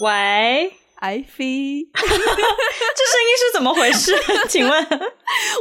[0.00, 4.12] 喂，Ivy， 这声音是怎么回事？
[4.48, 4.86] 请问，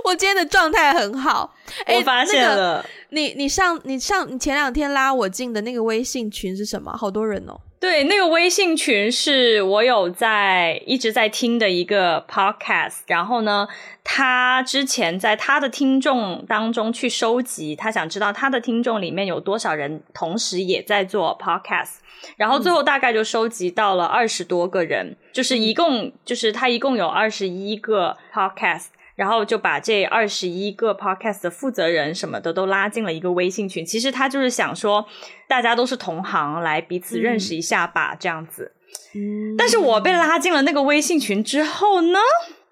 [0.06, 1.56] 我今天的状态很好。
[1.88, 6.96] 我发现了，那个、你你上你上你前两天拉我进的那个微信群是什么？
[6.98, 7.60] 好多人哦。
[7.84, 13.68] 对，那个微信群是我有在一直在听的一个 podcast，然后呢，
[14.06, 21.96] 他之前在他的听众当中去收集，他想知道他的听众里面有多少人同时也在做 podcast，
[22.38, 28.86] 然后最后大概就收集到了二十多个人，嗯、就是一共就是他一共有二十一个 podcast。
[29.16, 33.86] 然后就把这二十一个 podcast 的负责人什么的都拉进了一个微信群。
[33.86, 35.06] 其实他就是想说，
[35.48, 38.72] 大家都是同行，来彼此认识一下吧，嗯、这样子。
[39.16, 39.56] 嗯。
[39.58, 42.20] 但是我被拉进了那个微信群之后呢，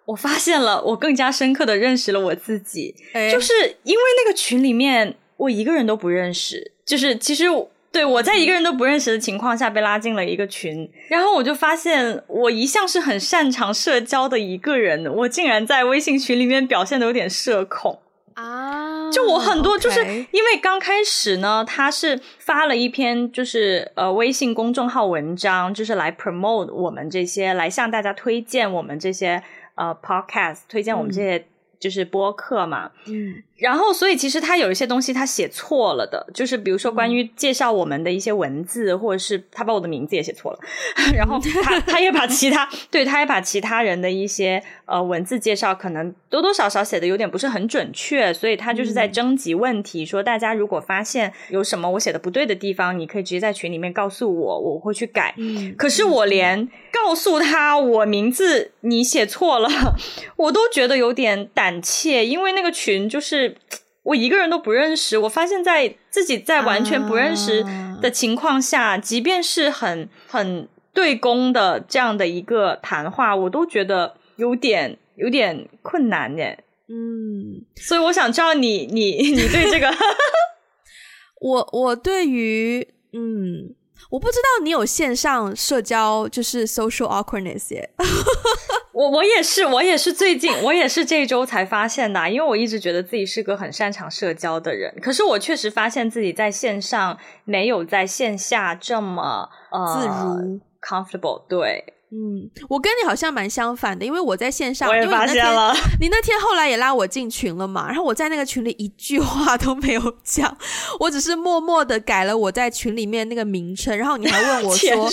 [0.06, 2.96] 我发现了，我更加深刻的认识了我自己。
[3.14, 3.54] 哎、就是
[3.84, 7.46] 因为那个群里面我一个人都不认识，就是其实。
[7.92, 18.00] 对，我在一个人都不认识的情况下被拉进了一个群，然后我就发现我一向是很擅长社交的一个人，我竟然在微信群里面表现得有点社恐
[18.36, 19.12] 啊！
[19.12, 29.44] 就我很多就是因为刚开始呢，他是发了一篇就是呃微信公众号文章，就是来 promote 我们这些，来向大家推荐我们这些
[29.76, 31.46] 呃 podcast，推荐我们这些
[31.78, 33.44] 就是播客嘛，嗯。
[33.62, 40.60] 然后，所以其实他有一些东西他写错了的，就是比如说关于介绍我们的一些文字，或者是他把我的名字也写错了，
[41.16, 55.36] 然后他 他也把其他对，他也把其他人的一些呃文字介绍可能多多少少写的有点不是很准确，所以他就是在征集问题，说大家如果发现有什么我写的不对的地方，你可以直接在群里面告诉我，我会去改。
[55.78, 59.70] 可是我连告诉他我名字你写错了，
[60.36, 63.51] 我都觉得有点胆怯，因为那个群就是。
[64.04, 67.64] 我一个人都不认识，我发现在自己在完全不认识
[68.02, 76.64] 的情况下，uh, 即便是很很对公的这样的一个谈话，我都觉得有点有点困难耶。
[76.88, 79.90] 嗯，所以我想知道你你你对这个，
[81.42, 83.76] 我我对于嗯。
[84.12, 87.90] 我不知道你有线上社交，就是 social awkwardness 耶。
[88.92, 101.94] 我我也是，我也是最近，我也是这周才发现的啊，因为我一直觉得自己是个很擅长社交的人，可是我确实发现自己在线上没有在线下这么呃自如 comfortable，对。
[102.14, 105.74] 嗯，我跟你好像蛮相反的，因为我在线上，我也发现了。
[106.02, 107.88] 你那天后来也拉我进群了嘛？
[107.88, 110.58] 然后我在那个群里一句话都没有讲，
[111.00, 113.98] 我只是默默的改了我在群里面那个名称。
[113.98, 115.10] 然后你还问我说，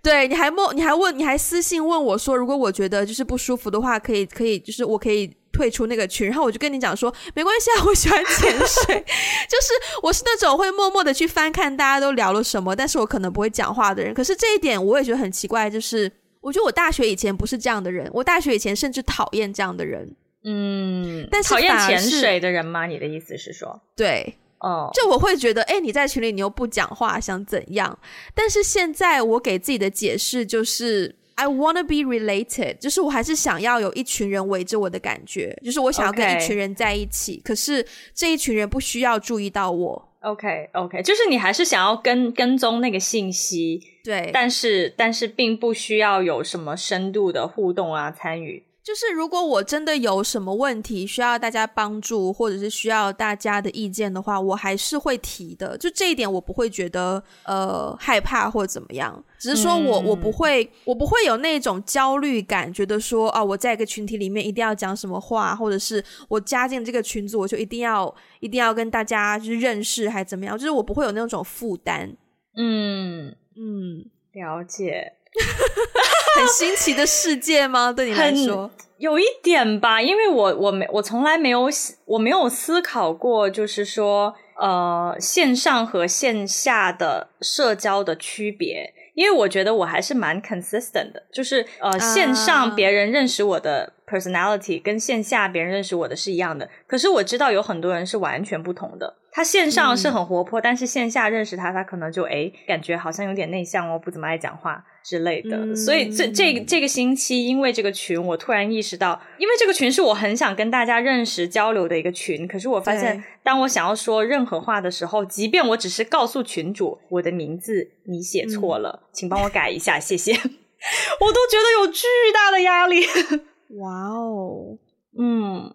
[0.00, 5.28] 对，你还默，你还问，你还私信问我说，如果我觉得就是不舒服的话，可以，可以，就是我可以
[5.62, 6.26] 退出那个群。
[6.26, 9.04] 然后我就跟你讲说，没关系啊， 我喜欢潜水，
[9.48, 14.12] 就是我是那种会默默的去翻看大家都聊了什么，但是我可能不会讲话的人。
[14.12, 16.10] 可是这一点我也觉得很奇怪，就是。
[16.40, 20.16] 我觉得我大学以前不是这样的人，我大学以前甚至讨厌这样的人。
[20.42, 22.84] 嗯，但是讨厌潜水的人吗？
[22.84, 23.80] 你的意思是说？
[23.94, 27.96] 对，哦，就我会觉得，哎，你在群里你又不讲话，想怎样？
[28.34, 40.08] 但是现在我给自己的解释就是，I wanna be related，就是我还是想要有一群人围着我的感觉，就是我想要跟一群人在一起.可是这一群人不需要注意到我。
[40.20, 41.02] OK，OK，okay, okay.
[41.02, 48.62] 就是你还是想要跟跟踪那个信息，对，但是但是并不需要有什么深度的互动啊参与。
[48.84, 55.78] 就是如果我真的有什么问题需要大家帮助，或者是需要大家的意见的话，我还是会提的。
[55.78, 59.24] 就这一点，我不会觉得呃害怕或怎么样。
[59.38, 70.58] 只是说我我不会我不会有那种焦虑感，觉得说啊我在一个群体里面一定要讲什么话，或者是我加进这个群组我就一定要一定要跟大家就是认识还怎么样？
[70.58, 72.16] 就是我不会有那种负担。
[72.56, 75.12] 嗯嗯，了解。
[76.36, 77.92] 很新奇的世界吗？
[77.92, 81.68] 对你来说，有一点吧，因为我我没我从来没有
[82.04, 91.98] 我没有思考过，就是说呃线上和线下的社交的区别，因为我觉得我还是蛮 consistent 的，就是呃、uh.
[91.98, 99.16] 线上别人认识我的 personality 跟线下别人认识我的是一样的，可是我知道有很多人是完全不同的。
[99.34, 105.56] 他线上是很活泼，嗯、但是线下认识他，他可能就诶感觉好像有点内向哦，不怎么爱讲话之类的。
[105.56, 112.46] 嗯、所以这这这个星期，因为这个群，我突然意识到，因为这个群是我很想跟大家认识交流的一个群。
[112.46, 120.32] 可是我发现，当我想要说任何话的时候，即便我只是告诉群主我的名字你写错了，嗯、请帮我改一下，谢谢。
[121.20, 123.00] 我都觉得有巨大的压力。
[123.80, 124.76] 哇哦，
[125.18, 125.74] 嗯。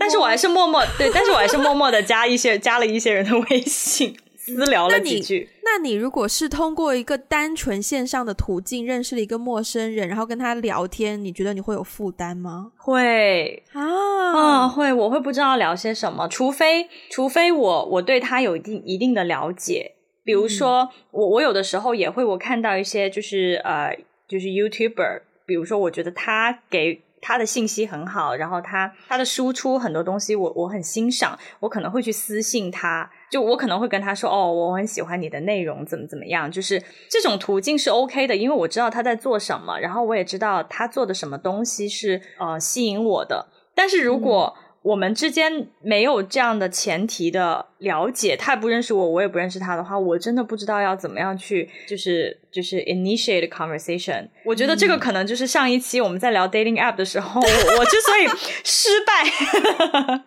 [0.00, 5.48] 但是我还是默默对，但是我还是默默的加一些 加了一些人的微信，私聊了几句。
[5.62, 12.72] 那你如果是通过一个单纯线上的途径认识了一个陌生人，然后跟他聊天，你觉得你会有负担吗？
[12.76, 19.92] 会啊，嗯，会，我会不知道聊些什么，除非除非我我对他有一定一定的了解，
[20.24, 23.96] 比如说、嗯、我我有的时候也会我看到一些就是呃
[24.26, 27.02] 就是 YouTuber，比如说我觉得他给。
[27.20, 44.54] 他的信息很好，然后他他的输出很多东西我我很欣赏，我可能会去私信他，就我可能会跟他说哦，我很喜欢你的内容，怎么怎么样，就是这种途径是 OK 的，因为我知道他在做什么，然后我也知道他做的什么东西是呃吸引我的，但是如果。
[44.56, 54.26] 嗯我们之间没有这样的前提的了解，他也不认识我，我也不认识他的话，我真的不知道要怎么样去，就是就是 initiate conversation。
[54.46, 57.46] 我觉得这个可能就是上一期我们在聊 dating app 的时候，我，
[57.78, 58.26] 我之所以
[58.64, 60.22] 失败，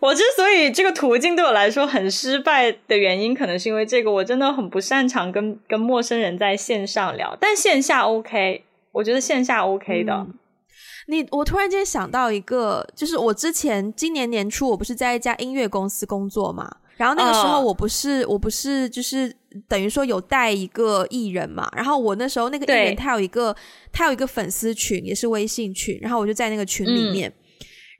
[0.00, 10.12] 我之所以这个途径对我来说很失败的原因，可能是因为这个，我真的很不擅长跟跟陌生人在线上聊，但线下 OK，我觉得线下 OK 的。
[10.12, 10.34] 嗯
[11.06, 19.34] 你我突然间想到一个，就是我之前今年年初，我不是在一家音乐公司工作嘛，然后那个时候我不是、uh, 我不是就是
[19.66, 23.54] 等于说有带一个艺人嘛，然后我那时候那个艺人他有一个
[23.90, 27.28] 他有一个粉丝群，也是微信群，然后我就在那个群里面。
[27.28, 27.34] 嗯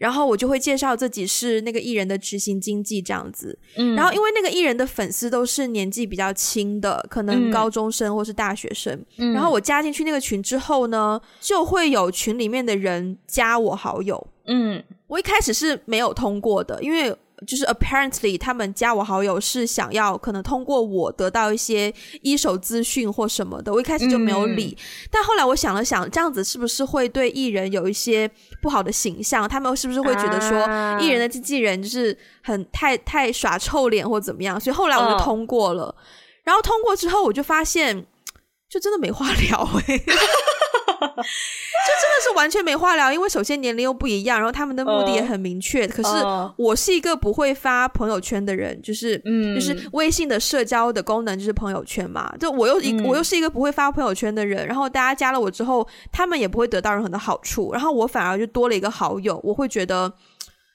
[0.02, 17.16] 然后我就会介绍自己是那个艺人的执行经纪这样子，嗯，然后因为那个艺人的粉丝都是年纪比较轻的，可能高中生或是大学生，嗯，然后我加进去那个群之后呢，就会有群里面的人加我好友，嗯，我一开始是没有通过的，因为。
[17.46, 21.92] 就是 apparently 他们加我好友是想要可能通过我得到一些
[22.22, 24.76] 一手资讯或什么的，我一开始就没有理。
[24.78, 28.30] 嗯、但后来我想了想，这样子是不是会对艺人有一些
[28.60, 29.48] 不好的形象？
[29.48, 30.58] 他们是不是会觉得说
[31.00, 34.58] 艺人的经纪人就是很太太耍臭脸或怎么样？
[34.60, 35.84] 所以后来我就通过了。
[35.84, 35.94] 哦、
[36.44, 38.06] 然后通过之后，我就发现
[38.68, 40.04] 就真的没话聊诶、欸。
[41.84, 45.86] 就真的是完全没话聊，因为首先年龄又不一样，然后他们的目的也很明确。
[45.86, 46.08] Uh, 可是
[46.56, 52.32] 我是一个不会发朋友圈的人，就是嗯，就是微信的社交的功能就是朋友圈嘛。
[52.38, 60.12] 就我又一、嗯、我又是一个不会发朋友圈的人，然后大家加了我之后，他们也不会得到任何的好处，然后我反而就多了一个好友，我会觉得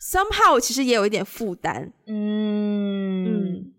[0.02, 1.92] somehow 其实也有一点负担。
[2.08, 3.72] 嗯嗯，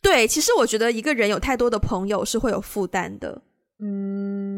[0.00, 3.42] 对，其实我觉得一个人有太多的朋友是会有负担的。
[3.84, 4.51] 嗯，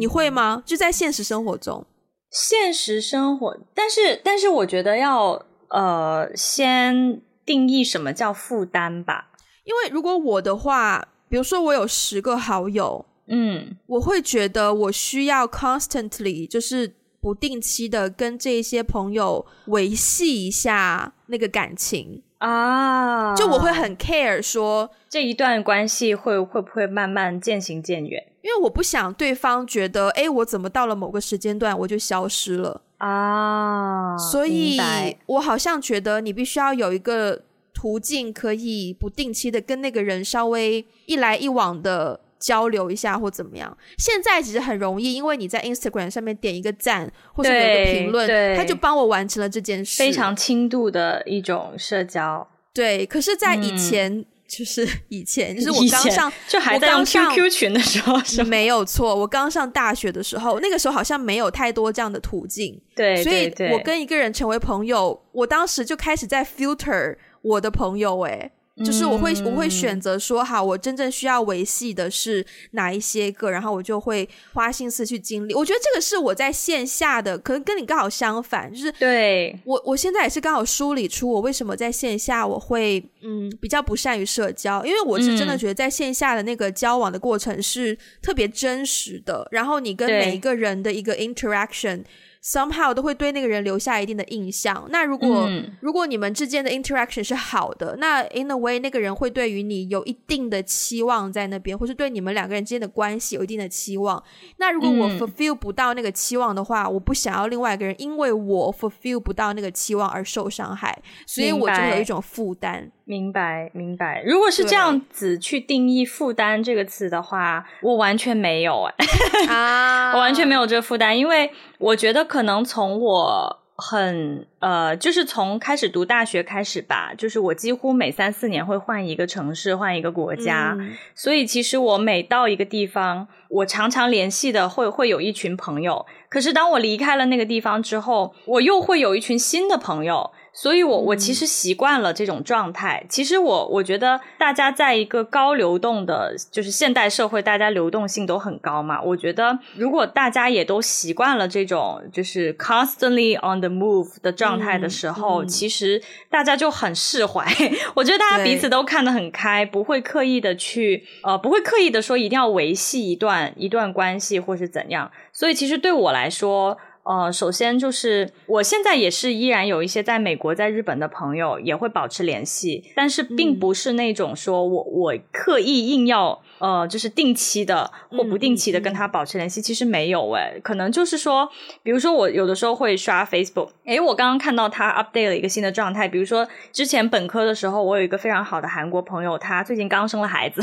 [0.00, 0.62] 你会吗？
[0.64, 1.84] 就在现实生活中，
[2.30, 9.28] 现实生活，但是但是我觉得要呃先定义什么叫负担吧。
[9.64, 22.22] 因为如果我的话，比如说我有十个好友，嗯，我会觉得我需要 constantly 就是不定期的跟这些朋友维系一下那个感情。
[22.38, 34.16] 啊，就我会很 care 说这一段关系会会不会慢慢渐行渐远，因为我不想对方觉得，哎，我怎么到了某个时间段我就消失了啊？
[34.16, 34.78] 所以
[35.26, 37.42] 我好像觉得你必须要有一个
[37.72, 42.20] 途径，可以不定期的跟那个人稍微一来一往的。
[42.40, 43.76] 交流一下或怎么样？
[43.98, 49.98] 现在其实很容易，因为你在 Instagram 上面点一个赞，或者有一个评论，他就帮我完成了这件事。
[49.98, 52.48] 非常轻度的一种社交。
[52.72, 59.14] 对，可是，在以前，嗯、就是 以前，就是我刚上就还在用 QQ 群的时候， 是没有错。
[59.14, 62.78] 我刚上大学的时候，那个时候好像没有太多这样的途径。
[62.96, 68.52] 对，所以我跟一个人成为朋友，我当时就开始在 filter 我的朋友、欸，诶。
[68.84, 75.54] 就是我会我会选择说哈，我真正需要维系的是哪一些个，然后我就会花心思去经历。
[75.54, 92.04] 我觉得这个是我在线下的，可能跟你刚好相反，就是对我我现在也是刚好梳理出我为什么在线下我会嗯比较不善于社交，因为我是真的觉得在线下的那个交往的过程是特别真实的，然后你跟每一个人的一个 interaction。
[92.42, 94.86] Somehow 都会对那个人留下一定的印象。
[94.90, 104.22] 那如果、嗯、如果你们之间的 interaction 是好的，那 in a way 那个人会对于你有一定的期望在那边，或是对你们两个人之间的关系有一定的期望。
[104.56, 112.90] 那如果我 fulfill 不到那个期望的话，嗯、我不想要另外一个人因为我 fulfill 不到那个期望而受伤害，所以我就有一种负担。
[113.10, 114.22] 明白，明白。
[114.24, 136.06] 如果是这样子去定义“负担”这个词的话，我完全没有哎、欸，啊， 我完全没有这个负担，因为我觉得可能从我很呃，就是从开始读大学开始吧，就是我几乎每三四年会换一个城市，换一个国家，嗯、所以其实我每到一个地方，我常常联系的会会有一群朋友。
[136.28, 140.30] 可是当我离开了那个地方之后，我又会有一群新的朋友。
[140.60, 143.02] 所以我，我我其实习惯了这种状态。
[143.08, 149.00] 其实我我觉得，大家在一个高流动的，就是现代社会，大家流动性都很高嘛。
[149.00, 157.42] 我觉得，如果大家也都习惯了这种就是 constantly on the move 的状态的时候，嗯嗯、其实大家就很释怀。
[157.96, 165.10] 我觉得大家彼此都看得很开，不会刻意的去呃，不会刻意的说一定要维系一段一段关系或是怎样。
[165.32, 166.76] 所以，其实对我来说。
[167.10, 181.48] 呃，首先就是我现在也是依然有一些在美国、在日本的朋友也会保持联系，但是并不是那种说我我刻意硬要呃，就是定期的或不定期的跟他保持联系，其实没有诶，可能就是说，
[181.82, 190.62] 比如说我有的时候会刷 Facebook，诶，我刚刚看到他 update 了一个新的状态，比如说之前本科的时候，我有一个非常好的韩国朋友，他最近刚生了孩子。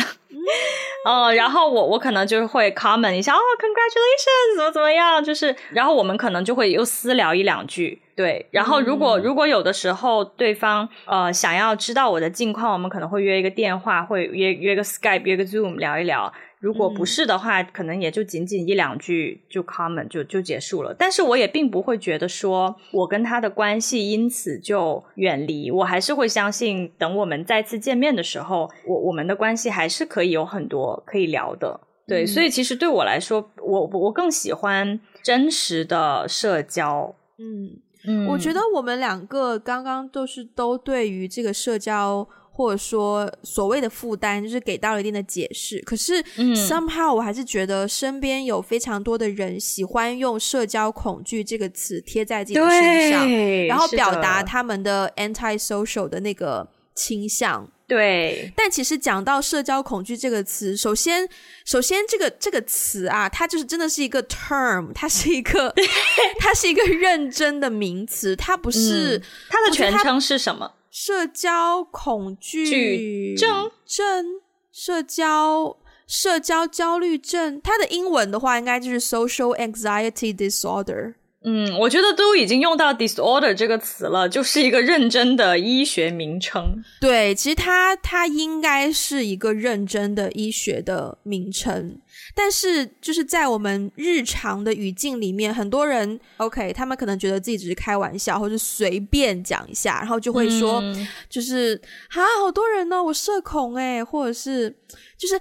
[1.06, 16.32] 哦，然后我我可能就是会 comment 一下，哦，congratulations，怎么怎么样，就是，然后我们可能就会又私聊一两句，对，然后如果、嗯、如果有的时候对方呃想要知道我的近况，我们可能会约一个电话，会约约个 Skype，约个 Zoom 聊一聊。
[16.60, 20.96] 如果不是的话，嗯、可能也就仅仅一两句就 comment 就就结束了。
[20.98, 31.80] 但是我也并不会觉得说我跟他的关系因此就远离，我还是会相信，等我们再次见面的时候，我我们的关系还是可以有很多可以聊的。
[32.08, 37.16] 对，嗯、所以其实对我来说，我我更喜欢真实的社交。
[37.38, 42.28] 嗯嗯，我觉得我们两个刚刚都是都对于这个社交。
[42.58, 45.80] 或者说所谓的负担，就是给到了一定的解释。
[45.82, 46.24] 可是
[46.56, 53.30] ，somehow 我还是觉得身边有非常多的人喜欢用“社交恐惧”这个词贴在自己的身上，
[53.68, 57.70] 然后表达他们的 anti-social 的那个倾向。
[57.86, 61.30] 对，但其实讲到“社交恐惧”这个词，首先，
[61.64, 65.72] 首先这个这个词啊，它就是真的是一个 term，它是一个，
[66.40, 70.74] 它是一个认真的名词，它不是、嗯、它的全称是什么？
[71.00, 75.78] 社交恐惧症症，社交
[76.08, 81.14] 社交焦虑症，它的英文的话应该就是 social anxiety disorder。
[81.44, 86.84] 嗯，我觉得都已经用到 disorder 这个词了，就是一个认真的医学名称。
[87.00, 92.02] 对，其实它它应该是一个认真的医学的名称，
[92.36, 104.70] 但是就是在我们日常的语境里面，很多人 OK，他们可能觉得自己只是开玩笑，或者随便讲一下，然后就会说，嗯、就是啊，好多人呢，我社恐诶，或者是
[105.18, 105.40] 就是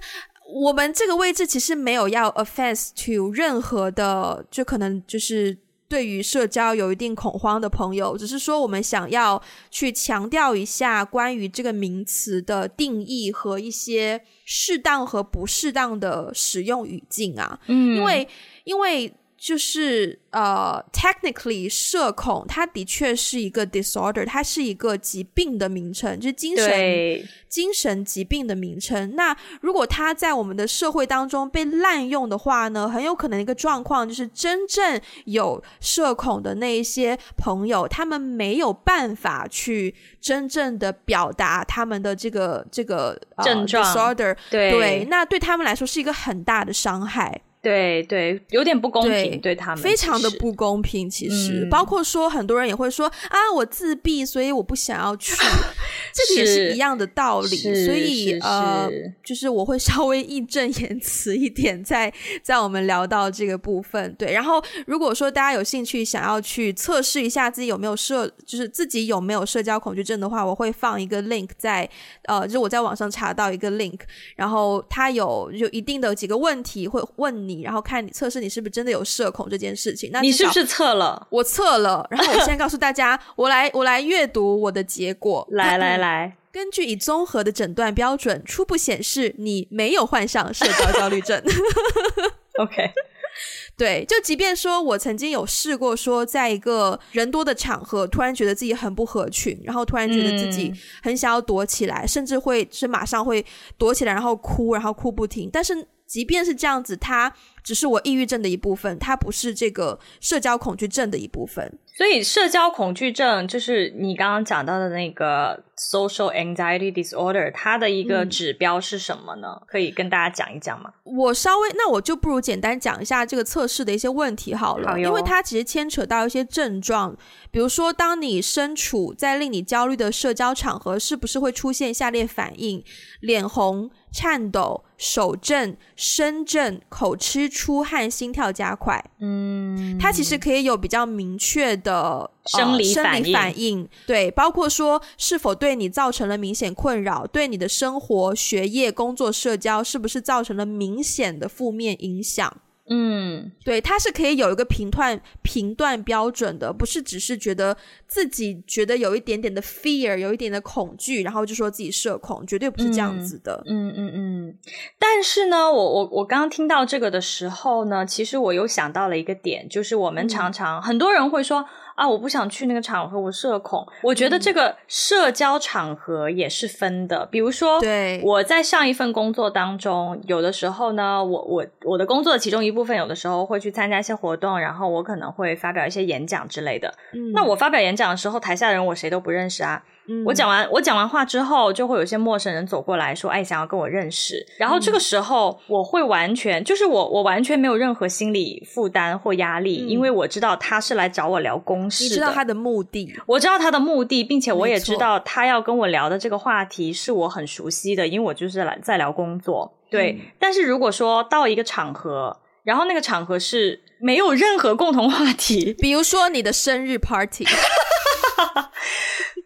[0.49, 5.57] 我们这个位置其实没有要 offense to 任何的，就可能就是。
[5.89, 9.41] 对于社交有一定恐慌的朋友，只是说我们想要
[9.71, 18.27] 去强调一下关于这个名词的定义和一些适当和不适当的使用语境啊，嗯，因为
[18.63, 19.13] 因为。
[19.37, 29.15] 就是呃，technically，社恐它的确是一个 disorder，它是一个疾病的名称，就是精神精神疾病的名称。
[29.15, 47.41] 那如果它在我们的社会当中被滥用的话呢，很有可能一个状况就是真正有社恐的那一些朋友，他们没有办法去真正的表达他们的这个这个、呃、症状 disorder，对对，那对他们来说是一个很大的伤害。
[47.67, 51.09] 对对，有点不公平，对，对他们非常的不公平。
[51.09, 55.35] 其实，嗯、包括说很多人也会说啊，我自闭，所以我不想要去。
[56.15, 57.57] 这个也是一样的道理。
[57.57, 58.89] 所以呃，
[59.21, 64.15] 就是我会 稍微义正言辞一点，在在我们聊到这个部分。
[64.17, 71.89] 对，然后如果说大家有兴趣想要去测试一下自己有没有社，就是自己有没有社交恐惧症的话，我会放一个 link 在
[72.23, 73.99] 呃，就是我在网上查到一个 link，
[74.37, 77.56] 然后它有有一定的几个问题会问你。
[77.61, 80.09] 然后看你测试你是不是真的有社恐这件事情？
[80.11, 81.27] 那你是不是测了？
[81.29, 82.07] 我测了。
[82.09, 85.47] 然后我现在告诉大家， 我来我来阅读我的结果。
[85.51, 91.41] 来来来，根据已综合的诊断标准，初步显示你没有患上社交焦虑症。
[92.59, 92.91] OK，
[93.77, 100.73] 对，就即便说我曾经有试过说，在一个人多的场合，突然觉得自己很不合群，然后突然觉得自己
[101.03, 103.45] 很想要躲起来，嗯、甚至会是马上会
[103.77, 105.47] 躲起来，然后哭，然后哭不停。
[105.53, 107.33] 但是即便是这样子，它
[107.63, 111.77] 只是我抑郁症的一部分，它不是这个社交恐惧症的一部分。
[111.95, 119.47] 所以，社交恐惧症就是你刚刚讲到的那个 social anxiety disorder，它的一个指标是什么呢？
[119.59, 120.93] 嗯、可以跟大家讲一讲吗？
[121.03, 124.97] 我稍微，那我就不如简单讲一下这个测试的一些问题好了，好。
[124.97, 127.17] 因为它其实牵扯到一些症状，
[127.49, 132.83] 比如说，当你身处在令你焦虑的社交场合，是不是会出现下列反应：
[133.21, 139.03] 脸红、颤抖、手震、身震、口吃、出汗、心跳加快。
[139.19, 142.31] 嗯，它其实可以有比较明确的。
[142.47, 152.61] 生理反应，对，包括说是否对你造成了明显困扰，对你的生活、学业、工作、社交是不是造成了明显的负面影响？
[152.89, 157.75] 嗯，对，它是可以有一个评断评断标准的，不是只是觉得
[158.07, 163.61] 自己觉得有一点点的 fear，有一点的恐惧，然后就说自己社恐，绝对不是这样子的。
[163.67, 164.57] 嗯嗯嗯，嗯。
[164.97, 171.65] 但是呢，我我我刚刚听到这个的时候呢，其实我又想到了一个点，就是我们常常、嗯、很多人会说。
[171.97, 173.83] 啊，我不想去那个场合，我社恐。
[174.03, 186.93] 我觉得这个社交场合也是分的，比如说，对，我在上一份工作当中，有的时候呢，我我我的工作的其中一部分，有的时候会去参加一些活动，然后我可能会发表一些演讲之类的。
[187.13, 189.83] 嗯，那我发表演讲的时候，台下的人我谁都不认识啊。
[190.07, 209.73] 嗯、我讲完我讲完话之后，就会有一些陌生人走过来说：“哎，想要跟我认识。”然后这个时候，我会完全、嗯、就是我我完全没有任何心理负担或压力、嗯，因为我知道他是来找我聊公事知道他的目的，我知道他的目的，并且我也知道他要跟我聊的这个话题是我很熟悉的，因为我就是来在聊工作。
[209.89, 217.45] 对、嗯，但是如果说到一个场合，然后那个场合是没有任何共同话题，比如说你的生日 party。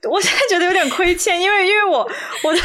[0.09, 2.09] 我现在觉得有点亏欠，因为因为我
[2.43, 2.59] 我的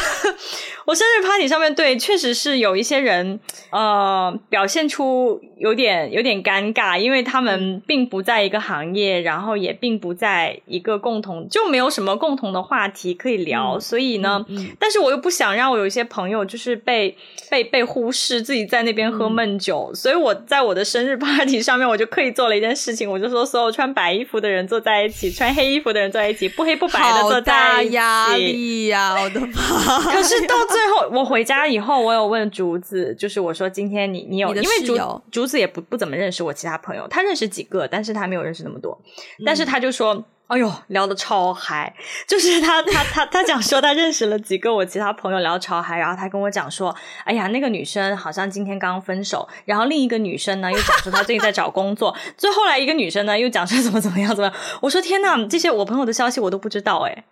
[0.86, 3.38] 我生日 party 上面对，确实是有一些人
[3.70, 14.44] 呃表现出有点有点尴尬，因为他们并不在一个行业，然后也并不在一个共同，就没有什么共同的话题可以聊，嗯、所以呢、
[14.78, 17.16] 但是我又不想让我有一些朋友就是被
[17.50, 27.16] 被被忽视，自己在那边喝闷酒、嗯，所以我在我的生日 party 上面，我就刻意做了一件事情，我就说所有穿白衣服的人坐在一起，穿黑衣服的人坐在一起，不黑不白的。
[27.26, 29.22] 好大压力呀、啊！
[29.22, 30.12] 我的妈！
[30.12, 39.00] 可是到最后，我回家以后，我有问竹子，就是我说今天你你有，你因为竹竹子也不不怎么认识我其他朋友，他认识几个，但是他没有认识那么多。
[39.44, 40.14] 但是他就说。
[40.14, 41.92] 嗯哎呦，聊的超嗨！
[42.24, 45.98] 就是他，他， 他，他讲说他认识了几个我其他朋友，聊得超嗨。
[45.98, 49.48] 然后他跟我讲说，哎呀，那个女生好像今天刚分手。
[49.64, 52.16] 然后另一个女生呢，又讲说她最近在找工作。
[52.38, 54.54] 最后来一个女生呢，又讲说怎么怎么样怎么样。
[54.80, 57.24] 我说天呐，这些我朋友的消息我都不知道哎。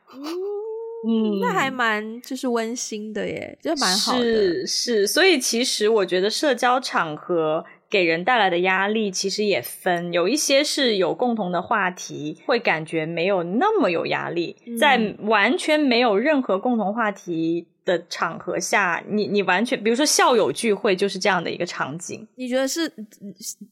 [1.07, 4.21] 嗯，那还蛮就是温馨的耶，就蛮好的。
[4.21, 7.65] 是是，所以其实我觉得社交场合。
[7.91, 22.27] 给人带来的压力其实也分，有一些是有共同的话题，会感觉没有那么有压力，在完全没有任何共同话题的场合下，你你完全，比如说校友聚会就是这样的一个场景。
[22.37, 22.91] 你觉得是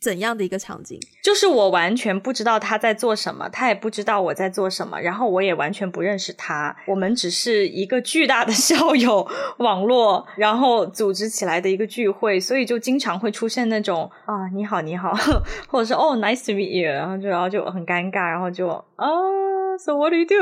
[0.00, 0.98] 怎样的一个场景？
[1.22, 9.26] 就是我完全不知道他在做什么，他也不知道我在做什么，然后我也完全不认识他，我们只是一个巨大的 校友
[9.58, 15.12] 网络，然后组织起来的一个聚会，所以就经常会出现那种啊你好你好，
[15.68, 19.51] 或者是哦 nice to meet you，然后就然后就很尴尬，然后就哦。
[19.84, 20.34] So what do you do？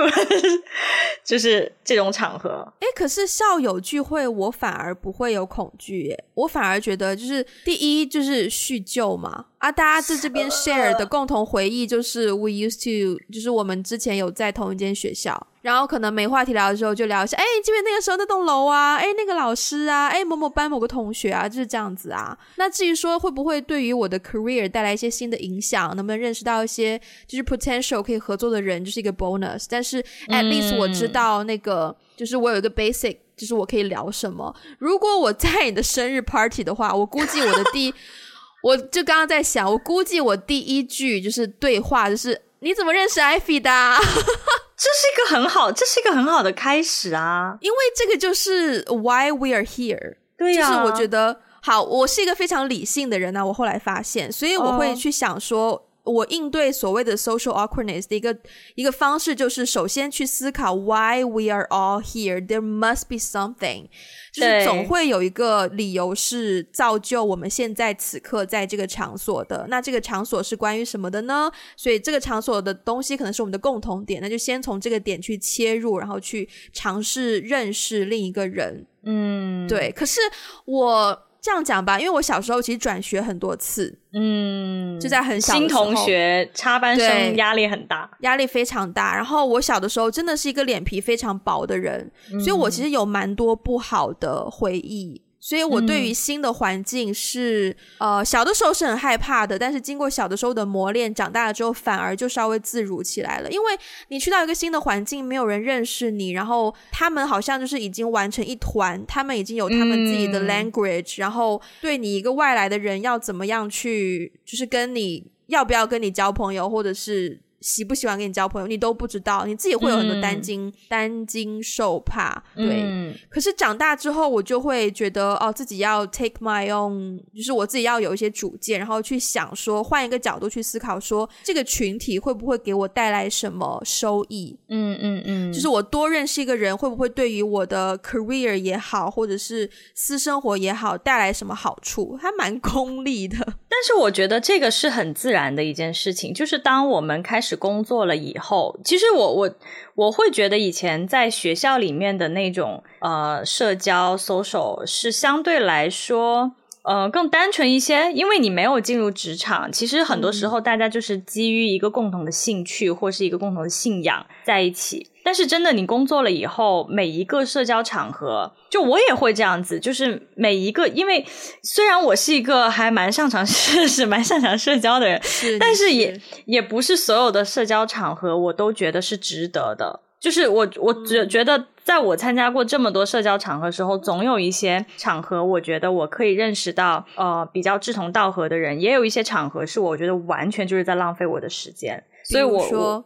[1.25, 2.73] 就是这种场合。
[2.81, 6.25] 诶，可是校友聚会，我反而不会有恐惧耶。
[6.35, 9.47] 我反而觉得，就是第一就是叙旧嘛。
[9.59, 22.37] 啊，大家在这边 share 的共同回忆就是 we used to，就是我们之前有在同一间学校，然后可能没话题聊的时候就聊一下，哎，这边那个时候那栋楼啊，哎，那个老师啊，哎，某某班某个同学啊，就是这样子啊。
[22.57, 29.67] 那至于说会不会对于我的 career 带来一些新的影响，能不能认识到一些就是 potential 可以合作的人，就是一个 bonus。
[29.69, 34.55] 但是 at least 我知道那个就是我有一个 basic，就是我可以聊什么。
[34.79, 37.93] 如果我在你的生日 party 的话，我估计我的第
[38.65, 43.71] 我就刚刚在想，我估计我第一句就是对话，就是你怎么认识艾菲的？
[44.81, 47.59] 这是一个很好，这是一个很好的开始啊！
[47.61, 50.17] 因为这个就是 why we are here。
[50.39, 53.45] 对呀、啊，就是我觉得好，我是一个非常理性的人呢、啊。
[53.45, 55.90] 我后来发现，所以我会去想说。
[56.11, 56.21] Oh.
[56.21, 58.37] 我应对所谓的 social awkwardness 的一个
[58.75, 62.45] 一个方式，就是首先去思考 why we are all here.
[62.45, 63.87] There must be something，
[64.33, 69.67] 就是总会有一个理由是造就我们现在此刻在这个场所的。
[69.69, 71.51] 那这个场所是关于什么的呢？
[71.77, 74.21] 所以这个场所的东西可能是我们的共同点。
[74.21, 78.85] 那就先从这个点去切入，然后去尝试认识另一个人。
[79.05, 79.93] 嗯，对。
[79.93, 80.21] 可是
[80.65, 81.23] 我。
[81.43, 89.15] 这样讲吧，因为我小时候其实转学很多次，嗯，就在很小的新同学插班生压力很大，压力非常大。
[89.15, 95.23] 然后我小的时候真的是一个脸皮非常薄的人，嗯、所以我其实有蛮多不好的回忆。
[95.41, 103.51] 所以我对于新的环境是、嗯、呃小的时候是很害怕的，但是经过小的时候的磨练，长大了之后反而就稍微自如起来了。
[103.51, 117.41] 因为你去到一个新的环境，没有人认识你，然后他们好像就是已经玩成一团，他们已经有他们自己的 language，、嗯、然后对你一个外来的人要怎么样去，就是跟你要不要跟你交朋友，或者是。
[117.61, 122.43] 喜不喜欢跟你交朋友，你都不知道，你自己会有很多担惊、嗯、担惊受怕。
[122.57, 134.59] 对、嗯，可是长大之后，我就会觉得哦，自己要 take my own，就是我自己要有一些主见，然后去想说，换一个角度去思考说，说这个群体会不会给我带来什么收益？
[134.69, 142.17] 嗯嗯嗯，就是我多认识一个人，会不会对于我的 career 也好，或者是私生活也好，带来什么好处？
[142.23, 143.37] 还蛮 功利的。
[143.69, 147.50] 但是我觉得这个是很自然的一件事情，就是当我们开始。
[147.57, 149.55] 工作了以后，其实我我
[149.95, 165.07] 我会觉得以前在学校里面的那种呃社交 social 是相对来说呃更单纯一些，因为你没有进入职场，其实很多时候大家就是基于一个共同的兴趣或是一个共同的信仰在一起。
[165.23, 171.25] 但是真的，你工作了以后，每一个社交场合，就我也会这样子，就是每一个，因为
[171.63, 180.01] 虽然我是一个还蛮擅长是是蛮擅长社交的人，是但是也是也不是所有的社交场合我都觉得是值得的。
[180.19, 192.05] 就是我我觉觉得，在我参加过这么多社交场合的时候，总有一些场合，我觉得我可以认识到呃比较志同道合的人，也有一些场合是我觉得完全就是在浪费我的时间。
[192.25, 193.05] 所以我说。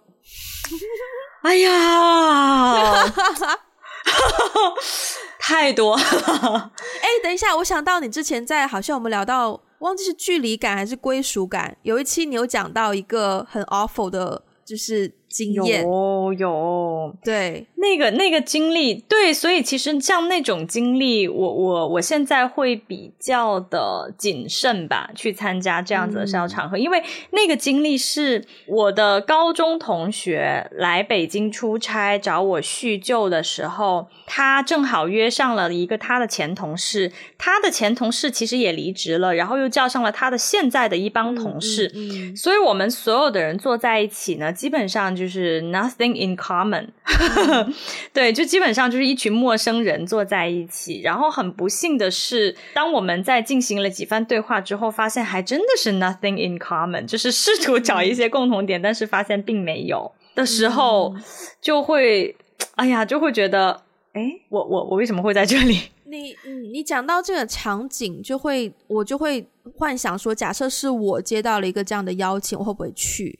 [1.44, 3.04] 哎呀，
[5.38, 6.02] 太多了！
[7.02, 15.12] 哎，等一下，我想到你之前在好像我们聊到，忘记是距离感还是归属感，有一期你有讲到一个很 awful 的，就是。
[15.34, 15.82] 经验。
[15.82, 17.66] 有有，对。
[17.76, 45.23] 那个那个经历，对，所以其实像那种经历，我我我现在会比较的谨慎吧，去参加这样子的社交场合，嗯，因为那个经历是我的高中同学来北京出差找我叙旧的时候，他正好约上了一个他的前同事，他的前同事其实也离职了，然后又叫上了他的现在的一帮同事，嗯嗯嗯，所以我们所有的人坐在一起呢，基本上就。
[45.24, 46.86] 就是 nothing in common，
[48.12, 51.00] 对，就基本上就是一群陌生人坐在一起。
[51.00, 61.14] 然后很不幸的是，当我们在进行了几番对话之后，发现还真的是 nothing in common，就是试图找一些共同点，但是发现并没有的时候，
[61.58, 62.36] 就会，
[62.74, 63.80] 哎呀，就会觉得，
[64.12, 65.78] 哎，我我我为什么会在这里？
[66.04, 73.38] 你嗯，你讲到这个场景，就会我就会幻想说，假设是我接到了一个这样的邀请，我会不会去？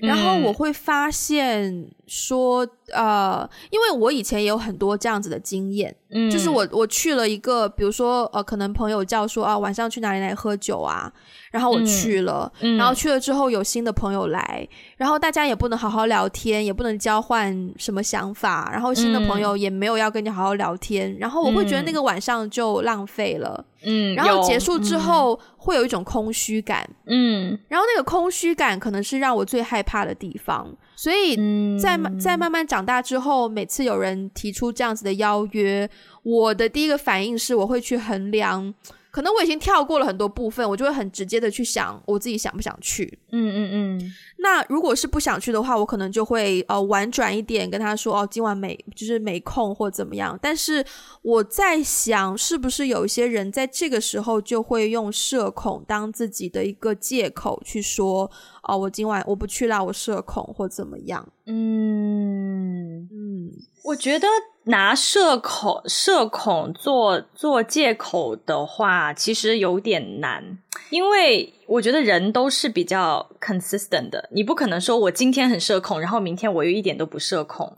[0.00, 11.12] 然后我会发现说，呃，因为我以前也有很多这样子的经验，嗯，就是我我去了一个，比如说呃，可能朋友叫说啊，晚上去哪里来喝酒啊，
[11.50, 23.64] 然后我去了，嗯，然后去了之后有新的朋友来，然后大家也不能好好聊天，也不能交换什么想法，然后新的朋友也没有要跟你好好聊天，然后我会觉得那个晚上就浪费了。
[23.84, 31.36] 嗯，然后结束之后会有一种空虚感，嗯，然后那个空虚感可能是让我最害怕的地方，所以
[31.78, 35.88] 在在慢慢长大之后，每次有人提出这样子的邀约，
[36.22, 38.74] 我的第一个反应是我会去衡量。
[39.10, 43.16] 可能我已经跳过了很多部分，我就会很直接的去想我自己想不想去。
[43.30, 44.12] 嗯嗯嗯。
[44.44, 50.38] 那如果是不想去的话，我可能就会呃婉转一点跟他说哦，今晚没就是没空或怎么样。
[50.42, 50.84] 但是
[51.22, 58.30] 我在想，是不是有一些人在这个时候就会用社恐当自己的一个借口去说
[58.64, 61.26] 哦，我今晚我不去啦，我社恐或怎么样。
[61.46, 63.50] 嗯嗯，
[63.82, 64.28] 我觉得。
[64.64, 70.58] 拿社恐社恐做做借口的话，其实有点难，
[70.90, 77.74] 因为我觉得人都是比较 consistent 的，你不可能说我今天很社恐，然后明天我又一点都不社恐。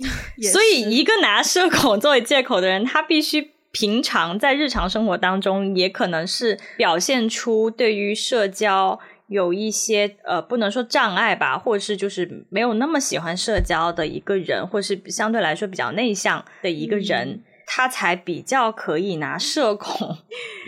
[0.52, 9.00] 所以，一个拿社恐作为借口的人，他必须平常在日常生活当中，也可能是表现出对于社交。
[9.28, 20.16] 有一些呃，不能说障碍吧，或者是就是没有那么喜欢社交的一个人，或是相对来说比较内向的一个人，嗯、他才比较可以拿社恐，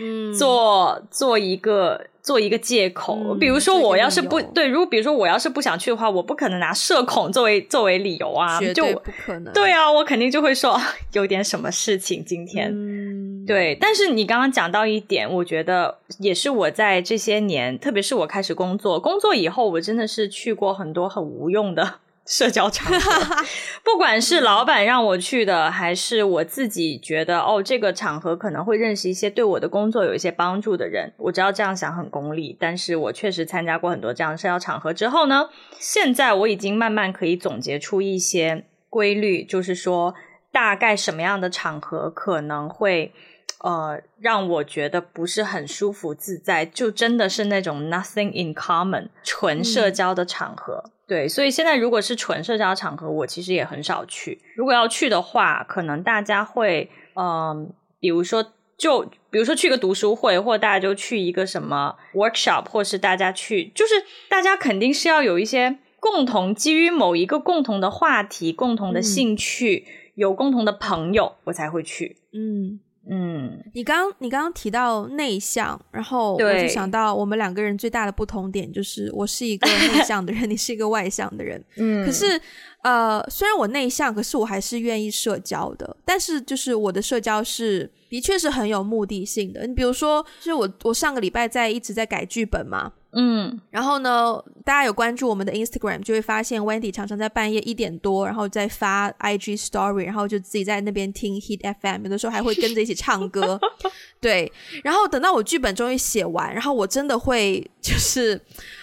[0.01, 3.17] 嗯，做做一个做一个借口。
[3.17, 9.53] 嗯、比如说，我要是不对，如果比如说我要是不想去的话，我不可能拿社恐作为作为理由啊，绝对不可能。
[9.53, 10.77] 对啊，我肯定就会说
[11.13, 12.69] 有点什么事情今天。
[12.71, 13.08] 嗯
[13.49, 21.95] 对，但是你刚刚讲到一点，我觉得也是我在这些年，特别是我开始工作，工作以后，我真的是去过很多很无用的。
[22.29, 23.43] 社交场合，
[23.83, 31.11] 不管是老板让我去的，还是我自己觉得哦，这个场合可能会认识一些对我的工作有一些帮助的人。
[31.17, 40.13] 我知道这样想很功利，但是我确实参加过很多这样的社交场合之后呢，现在我已经慢慢可以总结出一些规律，就是说
[40.51, 43.11] 大概什么样的场合可能会
[43.59, 50.83] 呃让我觉得不是很舒服自在，就真的是那种 nothing in common 纯社交的场合。
[50.85, 54.39] 嗯对，所以现在如果是纯社交场合，我其实也很少去。
[54.55, 57.67] 如果要去的话，可能大家会，嗯、呃，
[57.99, 58.45] 比如说，
[58.77, 63.95] 就比如说去个读书会，或大家就去一个什么 workshop，或是大家去，就是
[64.29, 72.17] 大家肯定是要有一些共同，基于某一个共同的话题、共同的兴趣、嗯、有共同的朋友，我才会去。
[72.33, 72.79] 嗯。
[73.09, 81.63] 嗯，你刚你刚刚提到内向，然后我就想到我们两个人最大的不同点就是，我是一个内向的人， 你是一个外向的人。
[81.77, 82.39] 嗯，可是
[82.81, 85.97] 呃，虽然我内向，可是我还是愿意社交的。
[86.05, 89.67] 但是就是我的社交是的确是很有目的性的。
[89.67, 92.93] 你比如说，就是我我上个礼拜在一直在改剧本嘛。
[93.11, 103.59] 嗯，然后呢，大家有关注我们的 Instagram，就会发现 Wendy 常常在半夜一点多，然后再发 IG Story，然后就自己在那边听 Hit FM，有的时候还会跟着一起唱歌。
[104.21, 104.51] 对，
[104.83, 108.39] 然后等到我剧本终于写完，然后我真的会就是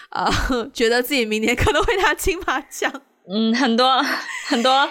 [0.09, 0.29] 呃，
[0.73, 3.01] 觉得自己明年可能会拿金马奖。
[3.29, 4.01] 嗯，很多
[4.47, 4.89] 很多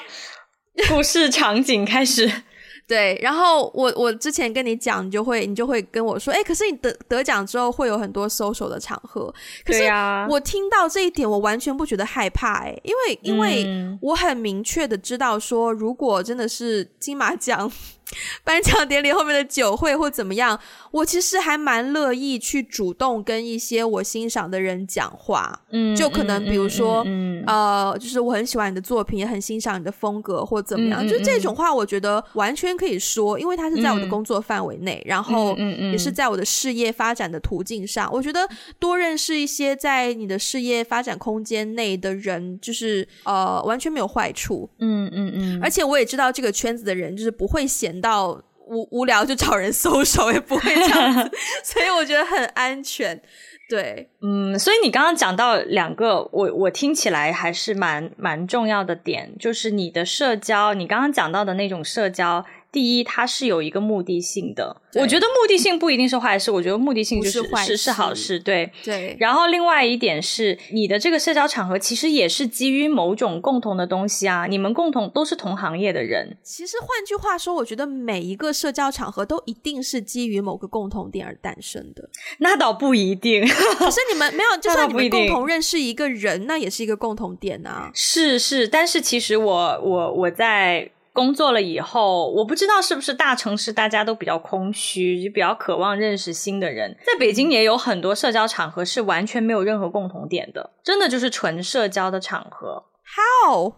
[0.89, 2.31] 故事场景开始。
[2.87, 9.85] 对，然后我我之前跟你讲，你就会你就会跟我说，哎，可是你得得奖之后会有很多 social 的场合，可是
[10.29, 17.71] 我听到这一点，我完全不觉得害怕，哎，因为因为我很明确的知道说，如果真的是金马奖。
[18.45, 20.59] 颁奖典礼后面的酒会或怎么样，
[20.91, 25.61] 我其实还蛮乐意去主动跟一些我欣赏的人讲话。
[25.71, 38.09] 嗯，就可能比如说，嗯，嗯，嗯，呃，就是我很喜欢你的作品，也很欣赏你的风格或怎么样，嗯，就这种话，我觉得完全可以说，因为它是在我的工作范围内，然后也是在我的事业发展的途径上。
[38.13, 44.69] 我觉得多认识一些在你的事业发展空间内的人，就是呃，完全没有坏处。
[44.79, 47.67] 嗯嗯嗯，而且我也知道这个圈子的人就是不会
[47.97, 48.01] 嫌。
[48.01, 51.31] 到无无聊就找人搜手也不会这样子，
[51.63, 53.21] 所以我觉得很安全。
[53.69, 62.45] 对，嗯，所以你刚刚讲到两个，我我听起来还是蛮蛮重要的点，就是你的社交，你刚刚讲到的那种社交。
[62.73, 64.83] 第一，它是有一个目的性的。
[64.95, 68.39] 我觉得目的性不一定是坏事，我觉得目的性就是是，是，是好事。
[68.39, 69.17] 对对。
[69.19, 74.47] 然后另外一点是，你的这个社交场合其实也是基于某种共同的东西啊。
[74.47, 76.37] 你们共同都是同行业的人。
[76.43, 82.09] 其实换句话说，我觉得每一个社交场合都一定是基于某个共同点而诞生的。
[82.39, 83.47] 那倒不一定。
[83.79, 87.91] 可是你们没有，就算你们共同认识一个人，那，那也是一个共同点啊。
[87.95, 90.91] 是是，但是其实我我我在。
[91.17, 96.95] 工作了以后，我不知道是不是大城市大家都比较空虚，就比较渴望认识新的人。
[97.05, 102.85] 在北京也有很多社交场合是完全没有任何共同点的，真的就是纯社交的场合。
[103.17, 103.73] How？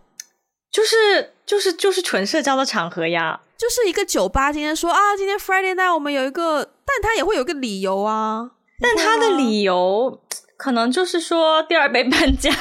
[0.71, 4.53] 就是就是就是纯社交的场合呀，就是一个酒吧。
[4.53, 8.51] 今天说啊，今天 Friday night 我们有一个，但他也会有一个理由啊。
[8.81, 10.21] 但他的理由
[10.59, 12.53] 可能就是说第二杯半价，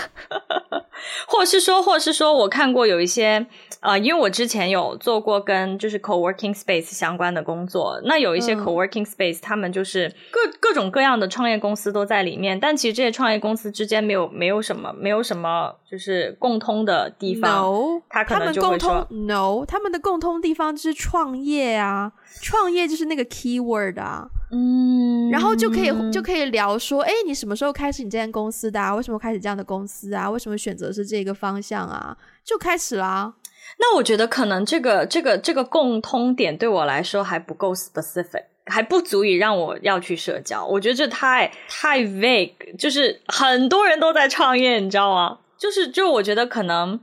[1.28, 3.46] 或者是说，或者是说我看过有一些。
[3.80, 17.52] 啊、呃，因为我之前有做过跟就是 co-working space 相关的工作，那有一些 co-working space，、嗯、他们就是各各种各样的创业公司都在里面，但其实这些创业公司之间没有没有什么没有什么就是共通的地方。
[17.52, 28.96] No，他可能就会说他们共通，No，他们的共通地方就是创业啊，创业就是那个 keyword 啊，嗯，然后就可以就可以聊说，哎，你什么时候开始你这间公司的啊？
[28.96, 30.30] 为什么开始这样的公司啊？
[30.30, 32.16] 为什么选择是这个方向啊？
[32.46, 33.34] 就开始啦。
[33.80, 40.66] 那我觉得可能这个这个这个共通点对我来说还不够 specific，还不足以让我要去社交。
[40.66, 45.40] 我觉得这太太 vague，就是很多人都在创业，你知道吗？
[45.58, 46.98] 就是就我觉得可能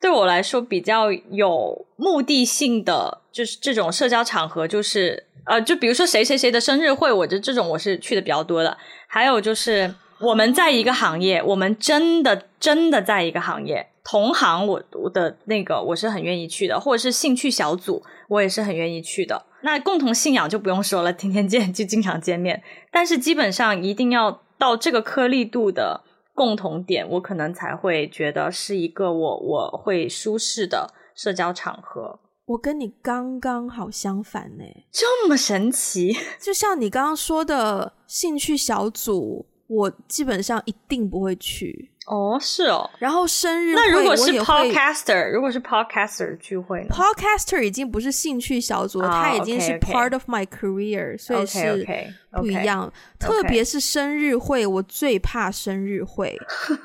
[0.00, 8.76] 对我来说比较有目的性的，就是这种社交场合，就是呃，就比如说谁谁谁的生日会，我觉得这种我是去的比较多的。
[9.06, 13.88] 还有就是我们在一个行业，我们真的真的在一个行业。
[14.04, 19.46] 同行我，我我的那个我是很愿意去的，或者是兴趣小组，我也是很愿意去的。
[19.62, 22.62] 那共同信仰就不用说了，天天见就经常见面。
[22.90, 26.02] 但是基本上一定要到这个颗粒度的
[26.34, 32.18] 共同点，我可能才会觉得是一个我我会舒适的社交场合。
[32.48, 36.16] 我跟你刚刚好相反呢，这么神奇。
[36.40, 41.90] 就像你刚刚说的兴趣小组，我基本上一定不会去。
[42.06, 42.88] 哦，是哦。
[42.98, 51.86] 然后生日会，那如果是 podcaster，如果是 podcaster 聚会呢？podcaster 已经不是兴趣小组了，它、oh, 已经是 part of my career，、okay, 所以是
[52.32, 52.86] 不一样。
[52.86, 53.18] Okay, okay, okay.
[53.18, 56.34] 特别是生日会，我最怕生日会，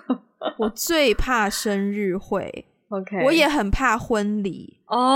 [0.60, 2.66] 我最怕生日会。
[2.94, 4.78] OK，我也很怕婚礼。
[4.86, 5.16] 哦，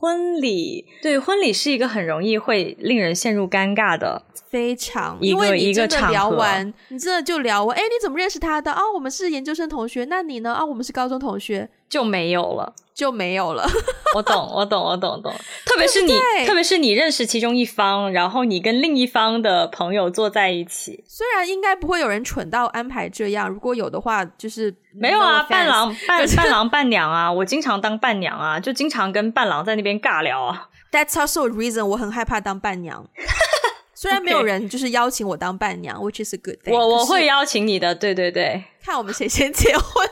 [0.00, 4.24] 婚礼，对，婚礼是一个很容易会令人陷入尴尬的。
[4.50, 8.72] 非常，一个一个场合，聊完，你真的就聊我，哎，你怎么认识他的？
[8.72, 10.04] 哦，我们是研究生同学。
[10.06, 10.56] 那你呢？
[10.58, 13.68] 哦，我们是高中同学，就没有了，就没有了。
[14.16, 15.30] 我懂，我懂，我懂，懂。
[15.66, 21.04] 特别是你，特别是你认识其中一方，然后你跟另一方的朋友坐在一起。
[21.06, 30.70] 虽然应该不会有人蠢到安排这样，如果有的话，就是没有啊，伴郎伴 伴郎伴娘啊，我经常当伴娘啊，就经常跟伴郎在那边尬聊啊。
[30.90, 33.06] That's also a reason 我很害怕当伴娘。
[33.94, 36.72] 虽然没有人就是邀请我当伴娘，which is a good thing。
[36.72, 40.08] 我我会邀请你的，对对对，看我们谁先结婚。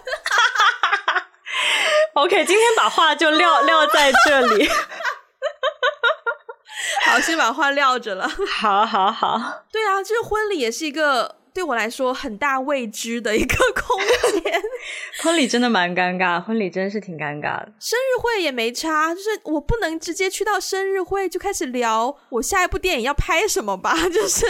[2.14, 4.68] OK，今天把话就撂 撂在这里。
[7.06, 8.28] 好，先把话撂着了。
[8.48, 9.64] 好好好。
[9.70, 11.36] 对啊，就是婚礼也是一个。
[11.52, 13.98] 对我来说很大未知的一个空
[14.40, 14.62] 间，
[15.20, 17.72] 婚礼真的蛮尴尬，婚礼真是挺尴尬的。
[17.80, 23.92] 生日会也没差，就是我不能直接去到生日会就开始聊我下一部电影要拍什么吧？
[24.14, 24.46] 就是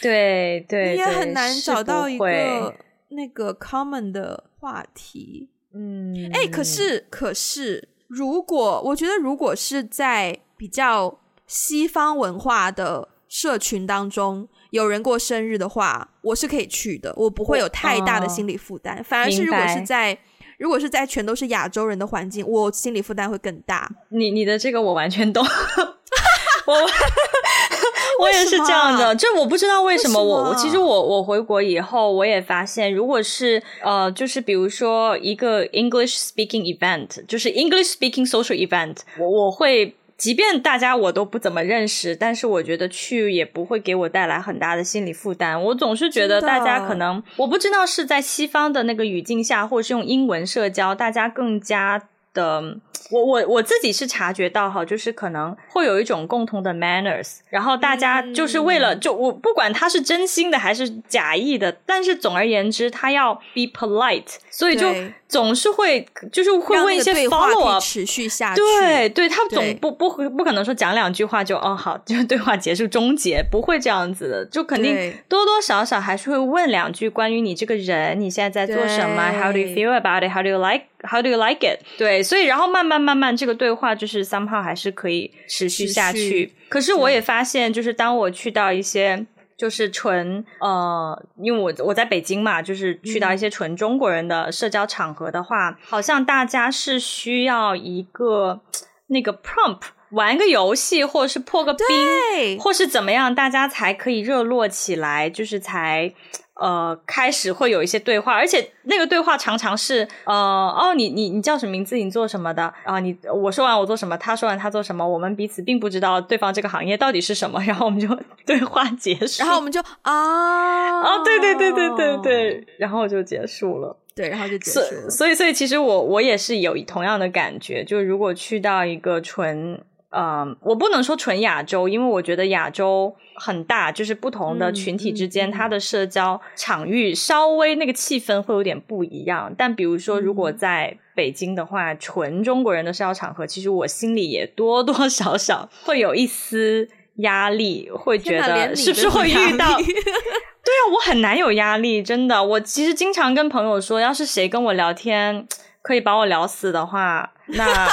[0.00, 2.72] 对对，你也很难找到一个
[3.08, 5.50] 那个 common 的话题。
[5.74, 14.48] 嗯，哎，可是可是，如果我觉得如果是在比较西方文化的社群当中。
[14.70, 18.98] 有人过生日的话，我是可以去的，我不会有太大的心理负担。
[18.98, 20.18] 哦、反而是如果是在
[20.58, 23.88] 如果是在全都是亚洲人的环境，我心理负担会更大。
[24.08, 25.46] 你你的这个我完全懂，
[26.66, 26.74] 我
[28.20, 29.14] 我也是这样的。
[29.16, 39.94] 就我不知道为什么我我其实我我回国以后，我也发现，如果是呃，就是比如说一个 English speaking event，就是 English speaking social event，我我会。
[40.16, 45.60] 即便大家我都不怎么认识，但是我觉得去也不会给我带来很大的心理负担。
[45.60, 52.00] 我总是觉得大家可能，我不知道是在西方的那个语境下，或者是用英文社交，大家更加
[52.34, 52.76] 的。
[53.10, 64.88] 我我我自己是察觉到哈，就是可能会有一种共同的 manners，然后大家就是为了、嗯、就我不管他是真心的还是假意的，但是总而言之，他要 be polite，所以就
[65.34, 68.60] 总是会就是会问一些 follow up，持续下去。
[68.60, 80.32] 对对，他总不不不可能说讲两句话就哦好，就对话结束终结，不会这样子的，就肯定多多少少还是会问两句关于你这个人，你现在在做什么？How do you feel about it?
[80.32, 80.84] How do you like?
[81.02, 81.80] How do you like it?
[81.98, 82.94] 对，所以然后慢慢。
[82.94, 86.52] 慢慢，这个对话就是 somehow 还是可以持续下去。
[86.68, 98.60] 可是我也发现，就是当我去到一些就是纯呃，因为我我在北京嘛，就是去到一些纯中国人的社交场合的话，嗯、好像大家是需要一个
[99.08, 106.12] 那个 prompt 玩个游戏，或者是破个冰，或是怎么样，大家才可以热络起来，就是才。
[106.60, 111.96] 呃，开始会有一些对话，而且那个对话常常是呃，哦，你你你叫什么名字？
[111.96, 112.72] 你做什么的？
[112.84, 118.08] 啊，你我说完我做什么，他说完他做什么，我们彼此并不知道对方这个行业到底是什么，然后我们就
[118.46, 125.10] 对话结束，然后我们就啊，哦，对对对对对对，然后就结束了，对，然后就结束了。
[125.10, 129.82] 所以所以其实我我也是有同样的感觉，就如果去到一个纯。
[130.16, 139.52] 嗯，um, 我不能说纯亚洲，因为我觉得亚洲很大，就是不同的群体之间，它的社交场域稍微那个气氛会有点不一样。
[139.58, 149.66] 但比如说，如果在北京的话，纯中国人的社交场合，其实我心里也多多少少 会有一丝压力，会觉得是不是会遇到？
[149.76, 152.42] 对啊，我很难有压力，真的。
[152.42, 155.46] 我其实经常跟朋友说，要是谁跟我聊天
[155.82, 157.88] 可以把我聊死的话，那。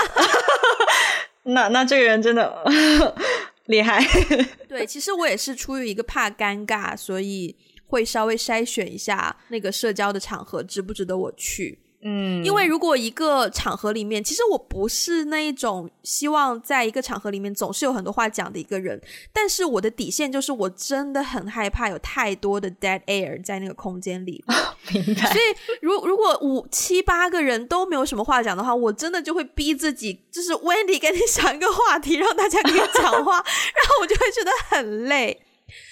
[1.43, 2.71] 那那这个人真的呵
[3.09, 3.15] 呵
[3.65, 4.03] 厉害。
[4.67, 7.55] 对，其实我也是出于一个怕尴尬，所以
[7.87, 11.79] 会稍微筛选一下那个社交的场合值不值得我去。
[12.03, 18.99] 嗯，因为如果一个场合里面，其实我不是那一种希望在一个场合里面总是有很多话讲的一个人，
[19.31, 24.43] 但是我的底线就是我真的很害怕有太多的 dead air 在那个空间里。
[24.47, 24.53] 哦，
[24.91, 25.21] 明白。
[25.31, 35.39] 所以如如果五七八个人都没有什么话讲的话，我真的就会逼自己，就是 Wendy 给你想一个话题让大家可以讲话， 然后我就会觉得很累。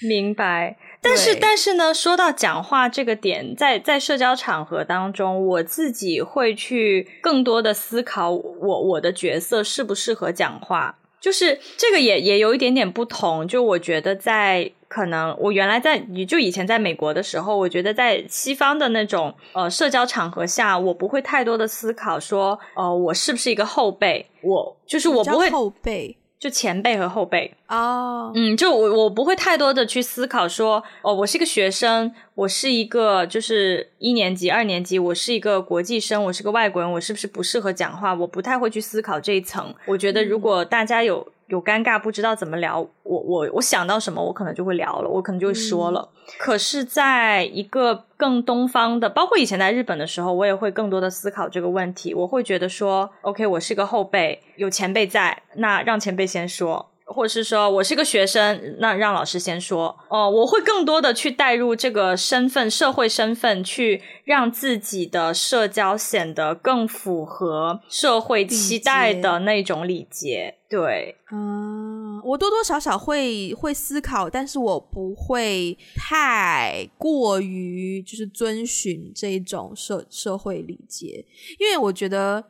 [0.02, 0.76] 明白。
[1.02, 10.96] 但是但是呢，说到讲话这个点，在在社交场合当中，我自己会去更多的思考我我的角色适不适合讲话。
[11.20, 26.16] 就是这个也也有一点点不同，就我觉得在可能我原来在就以前在美国的时候，我觉得在西方的那种呃社交场合下，我不会太多的思考说，呃，我是不是一个后辈，我就是我不会后辈。
[26.40, 28.32] 就前辈和后辈哦，oh.
[28.34, 38.14] 嗯，就我我不会太多的去思考说，哦，我是一个学生，我是一个就是一年级、二年级，我是一个国际生，我是个外国人，我是不是不适合讲话？
[38.14, 39.74] 我不太会去思考这一层。
[39.84, 41.18] 我觉得如果大家有。
[41.18, 46.08] 嗯有尴尬，不知道怎么聊，我我我想到什么，我可能就会聊了，我可能就会说了。
[46.14, 52.14] 嗯、可是，在一个更东方的，包括以前在日本的时候，我也会更多的思考这个问题。
[52.14, 56.86] 我会觉得说，OK，我是个后辈，有前辈在，那让前辈先说。
[57.12, 60.30] 或者是说我是个学生，那让老师先说哦。
[60.30, 70.54] 我会更多的去带入这个身份、社会身份，去让自己的社交显得更符合社会期待的那种礼节。
[70.68, 71.89] 对，嗯，
[72.24, 81.24] 我多多少少会会思考，但是我不会太过于就是遵循这种社社会礼节，
[81.58, 82.44] 因为我觉得，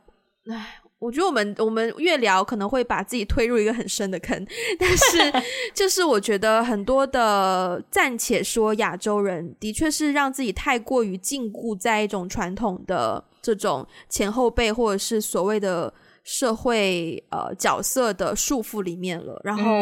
[0.50, 0.80] 唉。
[1.00, 4.46] 我觉得我们我们越聊可能会把自己推入一个很深的坑，
[4.78, 5.32] 但是
[5.72, 15.90] 就是我觉得很多的暂且说亚洲人的确是让自己太过于禁锢在一种传统的这种前后辈或者是所谓的
[16.32, 19.40] 社会呃角色的束缚里面了。
[19.42, 19.72] 然后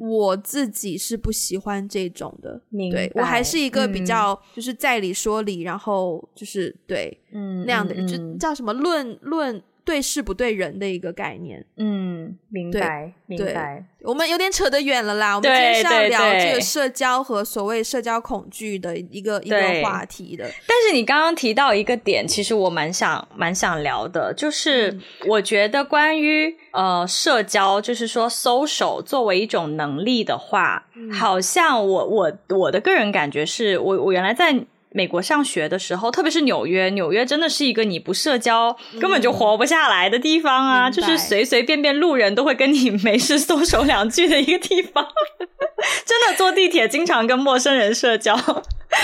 [0.00, 9.62] 我自己是不喜欢这种的，嗯、对我还是一个比较就是在理说理，然后就是对嗯那样的人，就叫什么论论。
[9.86, 13.84] 对事不对人的一个概念，嗯，明白，明白。
[14.02, 20.44] 我们有点扯得远了啦，我们今天是要聊这个社交和所谓社交恐惧的一个一个话题的。
[20.66, 34.52] 但是你刚刚提到一个点，其实我蛮想蛮想聊的，就是我觉得关于呃社交，就是说 social 作为一种能力的话，嗯、好像我我我的个人感觉是我我原来在。
[34.96, 40.88] 美国上学的时候，特别是纽约，纽约真的是一个你不社交根本就活不下来的地方啊！
[40.88, 45.06] 嗯、就是随随便便路人都会跟你没事松手两句的一个地方。
[46.06, 48.34] 真的坐地铁经常跟陌生人社交，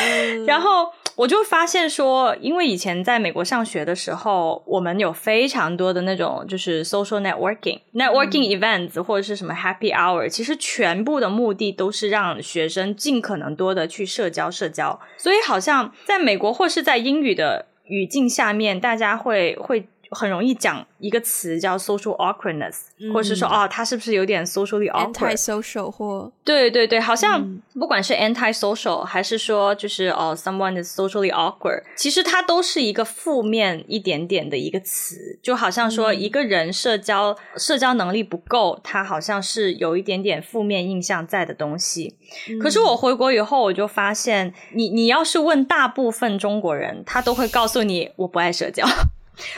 [0.01, 0.95] 嗯、 然后。
[1.23, 14.99] 我就发现说，因为以前在美国上学的时候，我们有非常多的那种就是 social networking、嗯、networking events 或者是什么 happy hour，其实全部的目的都是让学生尽可能多的去社交社交。
[15.17, 20.87] 所以好像在美国或是在英语的语境下面，大家会会很容易讲。
[20.99, 42.17] 一个词叫 social awkwardness，、嗯、或者是说哦，他是不是有点 socially awkward？anti-social 或对对对，好像不管是 anti-social、嗯、还是说就是哦，someone is socially awkward，其实它都是一个负面一点点的一个词，就好像说一个人社交、嗯、社交能力不够，他好像是有一点点负面印象在的东西。
[42.49, 48.87] 嗯、可是我回国以后，我就发现，你你要是问大部分中国人，他都会告诉你，我不爱社交。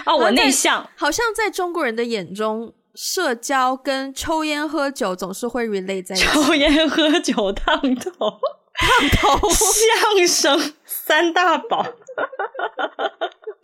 [0.07, 6.27] 哦，我内向，好像在中国人的眼中，社交跟抽烟喝酒总是会 relate 在一起。
[6.27, 8.12] 抽烟喝酒烫头，
[8.75, 11.85] 烫头，相声三大宝。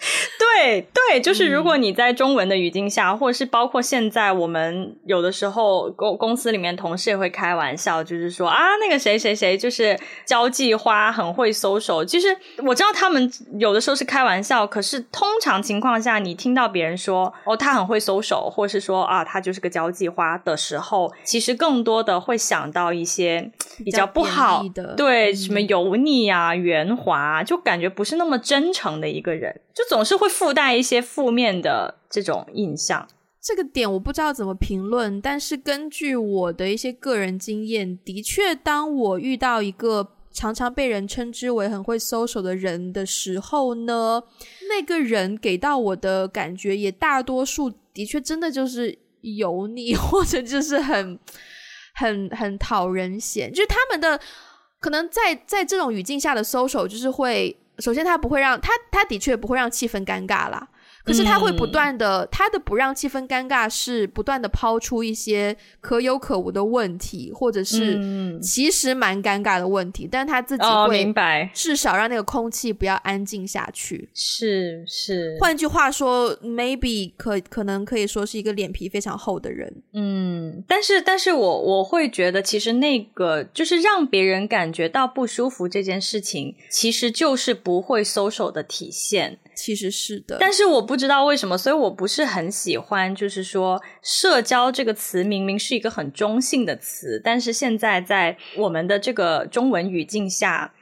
[0.38, 12.04] 对对，就是如果你在中文的语境下，嗯、或者是包括现在，我们有的时候公公司里面同事也会开玩笑，就是说啊，那个谁谁谁就是交际花，很会 social。
[12.04, 12.34] 其实
[12.64, 23.50] 我知道他们有的时候是开玩笑，可是通常情况下，你听到别人说哦，他很会 social，或是说啊，他就是个交际花的时候，其实更多的会想到一些
[23.84, 29.60] 比较不好的，对，嗯、什么油腻啊、圆滑，就感觉不是那么真诚的一个人。
[29.72, 33.08] 就总是会附带一些负面的这种印象，
[33.42, 44.22] 这个点我不知道怎么评论，但是根据我的一些个人经验，的确，当我遇到一个常常被人称之为很会 social 的人的时候呢，
[44.68, 51.18] 那个人给到我的感觉也大多数的确真的就是油腻，或者就是很
[51.98, 54.20] 很很讨人嫌，就是他们的
[54.78, 57.56] 可能在在这种语境下的 social 就是会。
[57.80, 60.68] 首先，他不会让他，他的确不会让气氛尴尬了。
[61.10, 74.08] 可是他会不断的，嗯、他的不让气氛尴尬是不断的抛出一些可有可无的问题，或者是其实蛮尴尬的问题，嗯、但他自己会明白，至少让那个空气不要安静下去。
[74.14, 79.82] 是是，换句话说，maybe 可可能可以说是一个脸皮非常厚的人。
[79.92, 89.38] 嗯，但是但是我我会觉得，其实那个就是让别人感觉到不舒服这件事情，其实就是不会 social 的体现。
[89.62, 93.14] 其实是的，但是我不知道为什么，所以我不是很喜欢。
[93.14, 100.72] 就是说，社交这个词明明是一个很中性的词，但是现在在我们的这个中文语境下，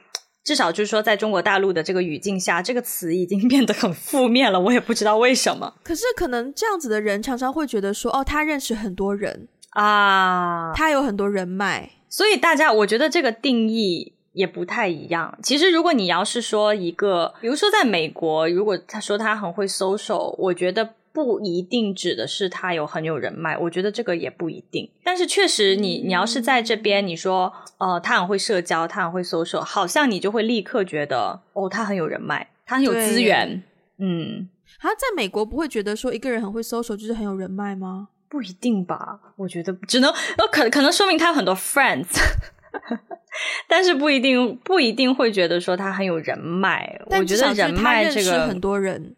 [0.45, 4.59] 至少就是说，在中国大陆的这个语境下，这个词已经变得很负面了。
[4.59, 5.73] 我也不知道为什么。
[5.83, 14.13] 可是，可能这样子的人常常会觉得说，哦，他认识很多人啊，他有很多人脉，所以大家，我觉得这个定义。
[14.33, 15.37] 也不太一样。
[15.43, 23.57] 其实，如果你要是说一个，比如说在美国，如果他说他很会 social，我觉得不一定指的是他有很有人脉。
[23.57, 24.89] 我觉得这个也不一定。
[25.03, 33.63] 但是确实你，你你要是在这边，你说，呃，他很会社交，他很会 social，好像你就会立刻觉得，哦，他很有人脉，他很有资源。
[33.97, 34.47] 嗯，
[34.79, 38.09] 他在美国不会觉得说一个人很会 social 就是很有人脉吗？
[38.29, 39.19] 不一定吧。
[39.35, 42.15] 我觉得只能，呃，可可能说明他有很多 friends。
[43.67, 49.15] 但是不一定不一定会觉得说他很有人脉，我觉得人脉这个很多人，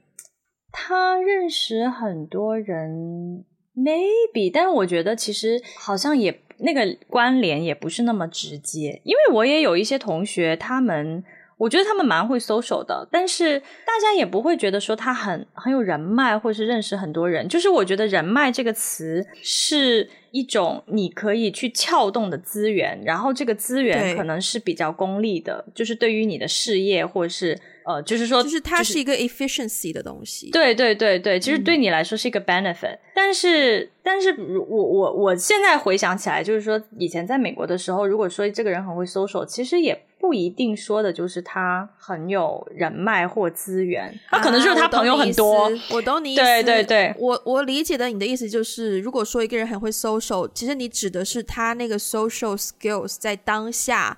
[0.72, 3.46] 他认识很多人
[3.76, 11.24] ，maybe，但是我觉得其实好像也那个关联也不是那么直接，因为我也有一些同学，他们。
[11.62, 17.48] 我觉得他们蛮会 social 的，但是大家也不会觉得说他很很有人脉，或是认识很多人。
[17.48, 27.56] 就是我觉得人脉这个词是一种你可以去撬动的资源，然后这个资源可能是比较功利的，就是对于你的事业或是
[27.86, 30.50] 呃，就是说，就是它是一个 efficiency 的东西。
[30.52, 40.00] 对对对对，其实对你来说是一个 benefit，嗯，但是但是我我我现在回想起来，就是说以前在美国的时候，如果说这个人很会 social，其实也。
[40.22, 45.64] 不一定说的就是他很有人脉或资源，他可能就是他朋友很多。
[45.64, 54.16] 啊、我懂你意思，对对对，我我理解的你的意思就是，如果说一个人很会 social，其实你指的是他那个 social skills 在当下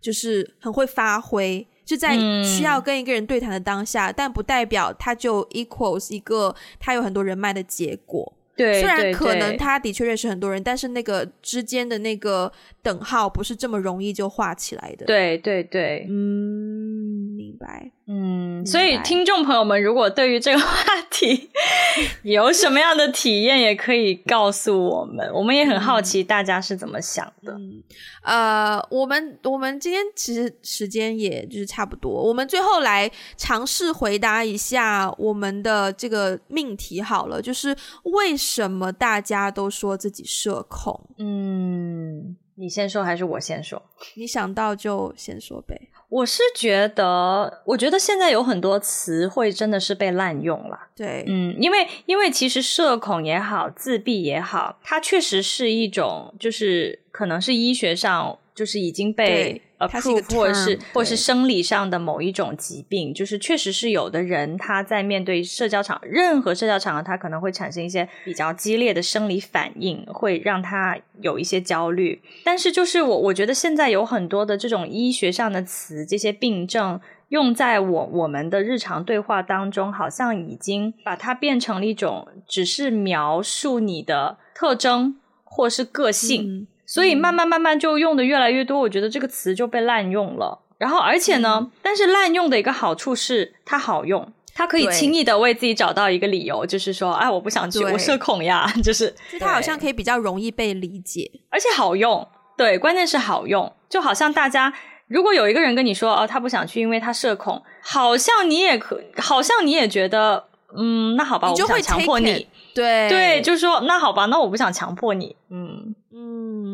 [0.00, 8.32] 就是很会发挥，就在需要跟一个人对谈的当下，嗯、但不代表他就 equals 一个他有很多人脉的结果。
[8.54, 12.52] 对，虽然可能他的确认识很多人，但是那个之间的那个
[12.82, 15.06] 等号不是这么容易就画起来的。
[15.06, 17.90] 对对对，嗯，明白。
[18.06, 18.21] 嗯，
[18.64, 20.66] 所以听众朋友们，如果对于这个话
[21.10, 21.50] 题
[22.22, 27.52] 有什么样的体验，也可以告诉我们，我们也很好奇大家是怎么想的。
[27.52, 27.82] 嗯，
[28.22, 41.08] 呃，我们我们今天其实时间也就是差不多，我们最后来尝试回答一下我们的这个命题好了，就是为什么大家都说自己社恐？
[41.18, 43.82] 嗯，你先说还是我先说？
[44.14, 45.88] 你想到就先说呗。
[46.08, 50.78] 我是觉得，我觉得现在有很多词汇真的是被滥用了。
[50.94, 58.38] 对，嗯，因为因为其实社恐也好，自闭也好，它确实是一种，就是可能是医学上。
[58.54, 72.20] 就是已经被 approve 或者是或是生理上的某一种疾病，就是确实是有的人他在面对社交场任何社交场合，他可能会产生一些比较激烈的生理反应，会让他有一些焦虑。
[72.44, 86.42] 但是就是我我觉得现在有很多的这种医学上的词，这些病症用在我我们的日常对话当中，好像已经把它变成了一种只是描述你的特征或是个性。
[86.46, 90.58] 嗯所以慢慢慢慢就用的越来越多，我觉得这个词就被滥用了。
[90.76, 102.28] 然后而且呢，嗯、但是滥用的一个好处是它好用，它可以轻易的为自己找到一个理由，就是说，哎，我不想去，我社恐呀， 就是，就它好像可以比较容易被理解，而且好用。
[102.58, 104.70] 对，关键是好用，就好像大家
[105.06, 110.44] 如果有一个人跟你说，哦，他不想去，因为他社恐，好像你也可，好像你也觉得，
[110.76, 112.46] 嗯，那好吧，我不想强迫你。
[112.74, 115.71] 对对，就是说，那好吧，那我不想强迫你，嗯。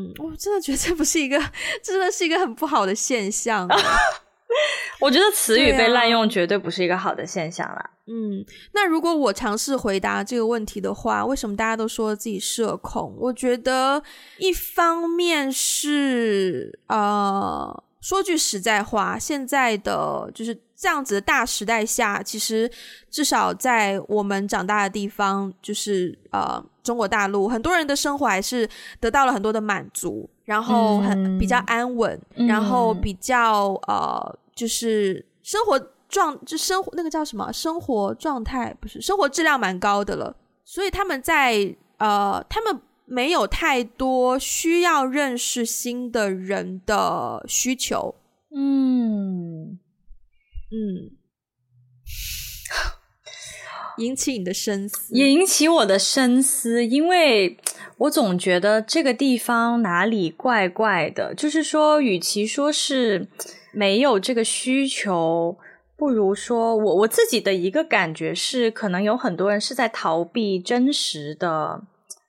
[0.09, 1.39] 嗯，我真的觉得这不是一个，
[1.83, 3.69] 真的是一个很不好的现象。
[5.01, 7.91] 我觉得词语被滥用绝对不是一个好的现象啦。
[8.07, 13.15] 嗯，那如果我尝试回答这个问题的话，为什么大家都说自己社恐？
[13.19, 14.03] 我觉得
[14.39, 22.70] 一方面是呃，说句实在话，现在的就是这样子的大时代下，其实
[23.11, 26.64] 至少在我们长大的地方，就是呃。
[26.85, 28.66] 中国大陆很多人的生活还是
[28.99, 32.18] 得到了很多的满足，然后很比较安稳，
[32.49, 48.14] 然后比较呃，就是生活状，就生活那个叫什么生活状态，不是生活质量蛮高的了，所以他们在呃，他们没有太多需要认识新的人的需求。
[48.57, 49.79] 嗯
[50.71, 51.16] 嗯，
[53.97, 57.57] 引起你的深思，引起我的深思，因为
[57.97, 61.35] 我总觉得这个地方哪里怪怪的。
[61.35, 63.29] 就是说，与其说是
[63.73, 65.57] 没有这个需求，
[65.97, 71.83] 不如说我我自己的一个感觉是，可能有很多人是在逃避真实的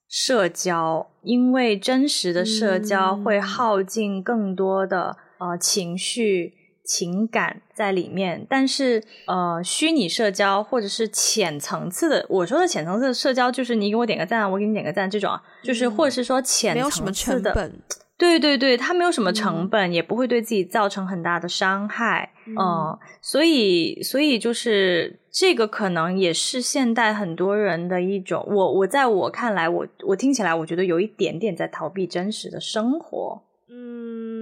[0.07, 5.17] 社交，因为真实的社交会耗尽更多的。
[5.39, 6.53] 呃，情绪、
[6.83, 17.79] 情感在里面，但是呃，虚拟社交或者是浅层次的，我说的浅层次的社交，就是你给我点个赞，我给你点个赞这种啊，就是或者是说浅层次的，没有什么成本，
[18.17, 34.38] 对对对，它没有什么成本，嗯、也不会对自己造成很大的伤害，嗯、呃，所以所以就是这个可能也是现代很多人的一种，我我在我看来，我我听起来，我觉得有一点点在逃避真实的生活，嗯。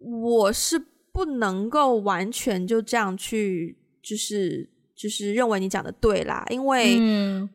[0.00, 0.82] 我是
[1.12, 6.98] 不能够完全就这样去，就是就是认为你讲的对啦，因为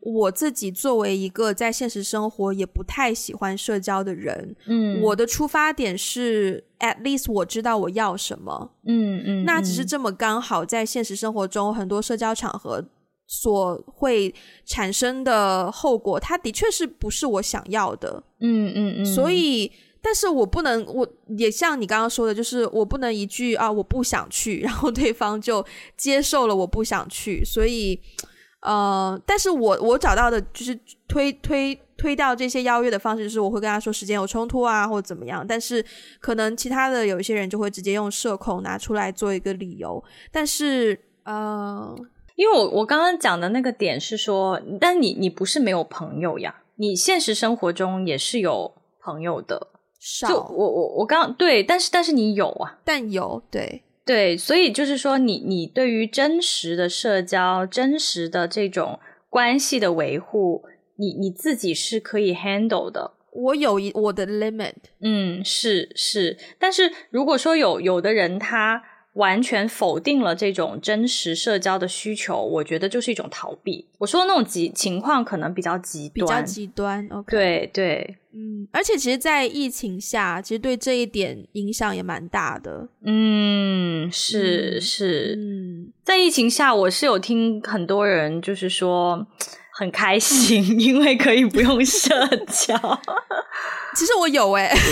[0.00, 12.84] 我自己作为一个在现实生活也不太喜欢社交的人，嗯，我的出发点是 at least 我知道我要什么，嗯嗯，那只是这么刚好在现实生活中很多社交场合
[13.26, 14.32] 所会
[14.64, 19.72] 产生的后果，它的确是不是我想要的，嗯嗯嗯，所以。
[20.02, 25.64] 但是我不能，我也像你刚刚说的，就是我不能一句啊，我不想去， 然后对方就
[25.96, 28.00] 接受了我不想去，所以，
[28.60, 30.78] 呃，但是我我找到的就是
[31.08, 35.84] 推推推掉这些邀约的方式，就是我会跟他说时间有冲突啊，或者怎么样，但是
[36.20, 41.96] 可能其他的有一些人就会直接用社恐拿出来做一个理由，但是，呃，
[42.36, 49.68] 因为我我刚刚讲的那个点是说，但你你不是没有朋友呀，你现实生活中也是有朋友的。
[50.08, 60.62] 少就我我我刚对，但是但是你有啊，但有对对，所以就是说你你对于真实的社交、真实的这种关系的维护，
[60.94, 63.14] 你你自己是可以 handle 的。
[63.32, 68.82] 我有一我的 limit，嗯，是是，但是如果说有有的人他。
[69.16, 73.86] 完全否定了这种真实社交的需求，我觉得就是一种逃避。
[73.98, 77.08] 我说的那种极情况可能比较极端，比较极端。
[77.08, 77.30] Okay.
[77.30, 82.88] 对对，嗯，而且其实，在疫情下，其实对这一点影响也蛮大的。
[83.04, 89.26] 嗯，是是，嗯，在疫情下，我是有听很多人就是说
[89.72, 92.76] 很开心， 因为可以不用社交。
[93.94, 94.76] 其实我有哎、欸。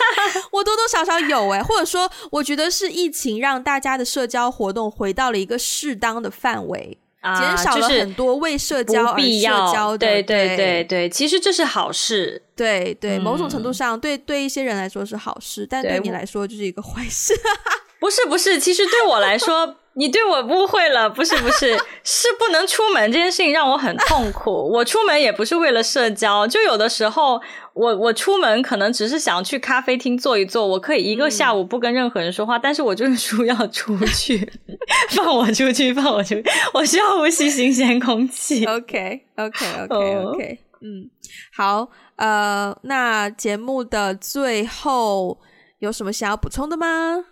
[0.52, 9.98] 我多多少少有哎，或者说，我觉得是疫情让大家的社交活动回到了一个适当的范围，啊、减少了很多为社交而社交的。
[9.98, 12.42] 对对对对，其实这是好事。
[12.54, 17.34] 对对，某种程度上，对对一些人来说是好事，但对你来说就是一个坏事。
[17.98, 19.76] 不是不是，其实对我来说。
[19.98, 21.74] 你对我误会了，不是不是，
[22.04, 24.50] 是不能出门这件事情让我很痛苦。
[24.70, 27.40] 我出门也不是为了社交，就有的时候
[27.76, 34.50] 我我出门可能只是想去咖啡厅坐一坐，我可以一个下午不跟任何人说话，嗯、但是我就是说要出去，
[35.14, 38.64] 放我出去，放我出去，我需要呼吸新鲜空气。
[38.64, 41.10] OK OK OK OK， 嗯，
[41.54, 45.38] 好，呃，那节目的最后
[45.80, 47.26] 有什么想要补充的吗？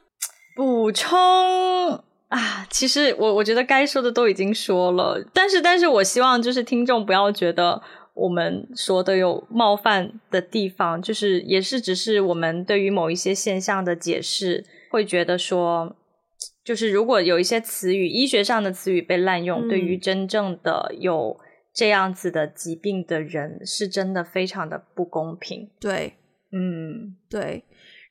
[0.54, 2.04] 补充。
[2.28, 7.80] 啊，其实我我觉得该说的都已经说了，但是但是我希望就是听众不要觉得
[8.14, 15.96] 我们说的有冒犯的地方，就是也是只是我们对于某一些现象的解释，会觉得说，
[16.64, 21.38] 就是如果有一些词语，医学上的词语被滥用，嗯、对于真正的有
[21.74, 25.68] 这样子的疾病的人，是真的非常的不公平。
[25.80, 26.14] 对，
[26.52, 27.64] 嗯，对。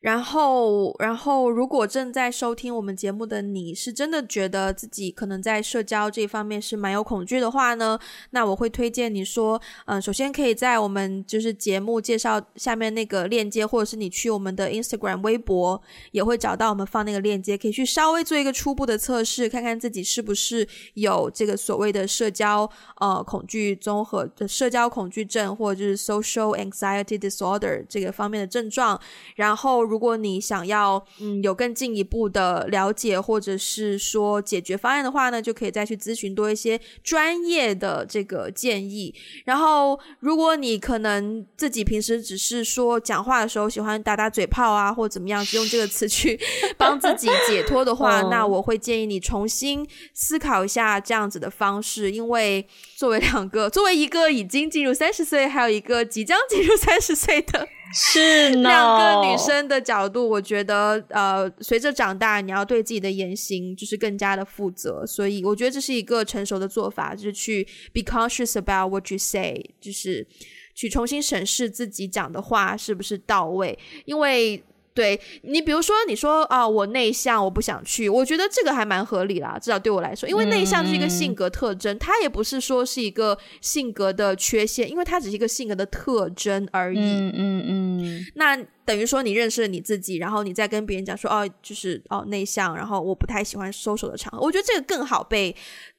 [0.04, 7.98] 然后，然后，如果正在收听我们节目的你是真的觉得自己可能在社交这方面是蛮有恐惧的话呢，
[8.32, 15.82] 那我会推荐你说，嗯，首先可以在我们就是节目介绍下面那个链接，或者是你去我们的 Instagram 微博
[16.12, 29.00] 也会找到我们放那个链接，可以去稍微做一个初步的测试，看看自己是不是有这个所谓的社交呃恐惧综合的社交恐惧症，或者就是 Social Anxiety Disorder 这个方面的症状，
[29.38, 29.93] 然后。
[29.94, 39.14] 如果你想要嗯有更进一步的了解，或者是说解决方案的话呢，就可以再去咨询多一些专业的这个建议。
[39.46, 46.40] 然后，如果你可能自己平时只是说讲话的时候喜欢打打嘴炮啊，或怎么样，用这个词去
[46.76, 57.68] 帮自己解脱的话，那我会建议你重新思考一下这样子的方式，因为作为两个，作为一个已经进入三十岁，还有一个即将进入三十岁的。
[57.94, 67.64] 是呢两个女生的角度，我觉得，呃，随着长大，你要对自己的言行就是更加的负责，所以我觉得这是一个成熟的做法，就是去
[67.94, 70.28] be conscious about what you say，就是
[70.74, 74.64] 去重新审视自己讲的话是不是到位，因为。
[74.94, 87.00] 对你，比如说你说啊，我内向，我不想去，我觉得这个还蛮合理啦，至少对我来说，因为内向是一个性格特征，嗯、它也不是说是一个性格的缺陷，因为它只是一个性格的特征而已。
[87.00, 88.26] 嗯嗯嗯。
[88.36, 95.56] 那等于说你认识了你自己，然后你再跟别人讲说哦，就是哦内向，然后我不太喜欢 social 的场合，我觉得这个更好被，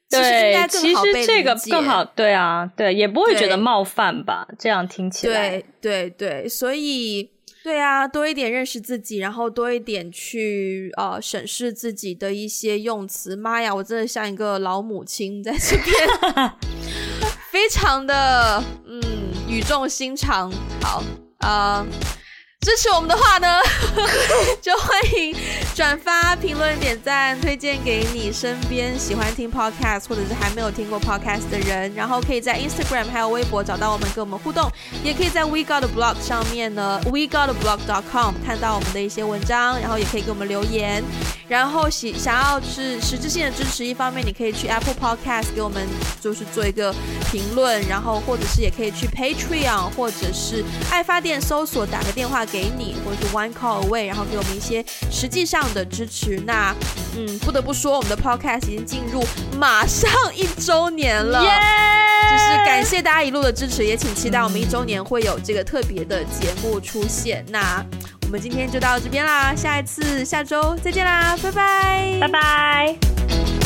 [0.08, 1.20] 对，其实应该更好被理解。
[1.20, 4.46] 其实这个更好，对啊，对，也不会觉得冒犯吧？
[4.56, 7.33] 这样听起来，对对对，所以。
[7.64, 13.34] 对啊，多一点认识自己，然后多一点去呃审视自己的一些用词。
[13.34, 16.52] 妈呀，我真的像一个老母亲在这边，
[17.50, 19.00] 非常的嗯
[19.48, 20.52] 语重心长。
[20.82, 21.02] 好
[21.38, 21.78] 啊。
[21.78, 21.86] 呃
[22.64, 23.60] 支持我们的话呢，
[24.62, 25.36] 就欢迎
[25.74, 31.92] 转发、评论、点赞、推荐给你身边喜欢听 podcast 或者是还没有听过 podcast 的人。
[31.94, 34.70] 然后可以在 Instagram 还有微博找到我们，跟我们互动。
[35.02, 41.02] 也可以在 We Got a Blog 上面呢，We Got a Blog.com 看到我们的一些文章，然后也可以给我们留言。
[41.48, 45.86] 然后喜想要是实质性的支持，一方面你可以去 Apple Podcast 给我们
[46.20, 46.94] 就是做一个
[47.32, 52.44] 评论，然后或者是也可以去 Patreon 或者是爱发电搜索打个电话。
[52.44, 56.42] 给你，或者是 one call away，然后给我们一些实际上的支持。
[56.44, 56.74] 那，
[57.16, 59.24] 嗯，不得不说，我们的 podcast 已经进入
[59.58, 62.30] 马上一周年了，Yeah!
[62.30, 67.44] 就是感谢大家一路的支持，也请期待我们一周年会有这个特别的节目出现。
[67.48, 67.84] 那
[68.22, 73.63] 我们今天就到这边啦，下一次下周再见啦，拜拜，拜拜。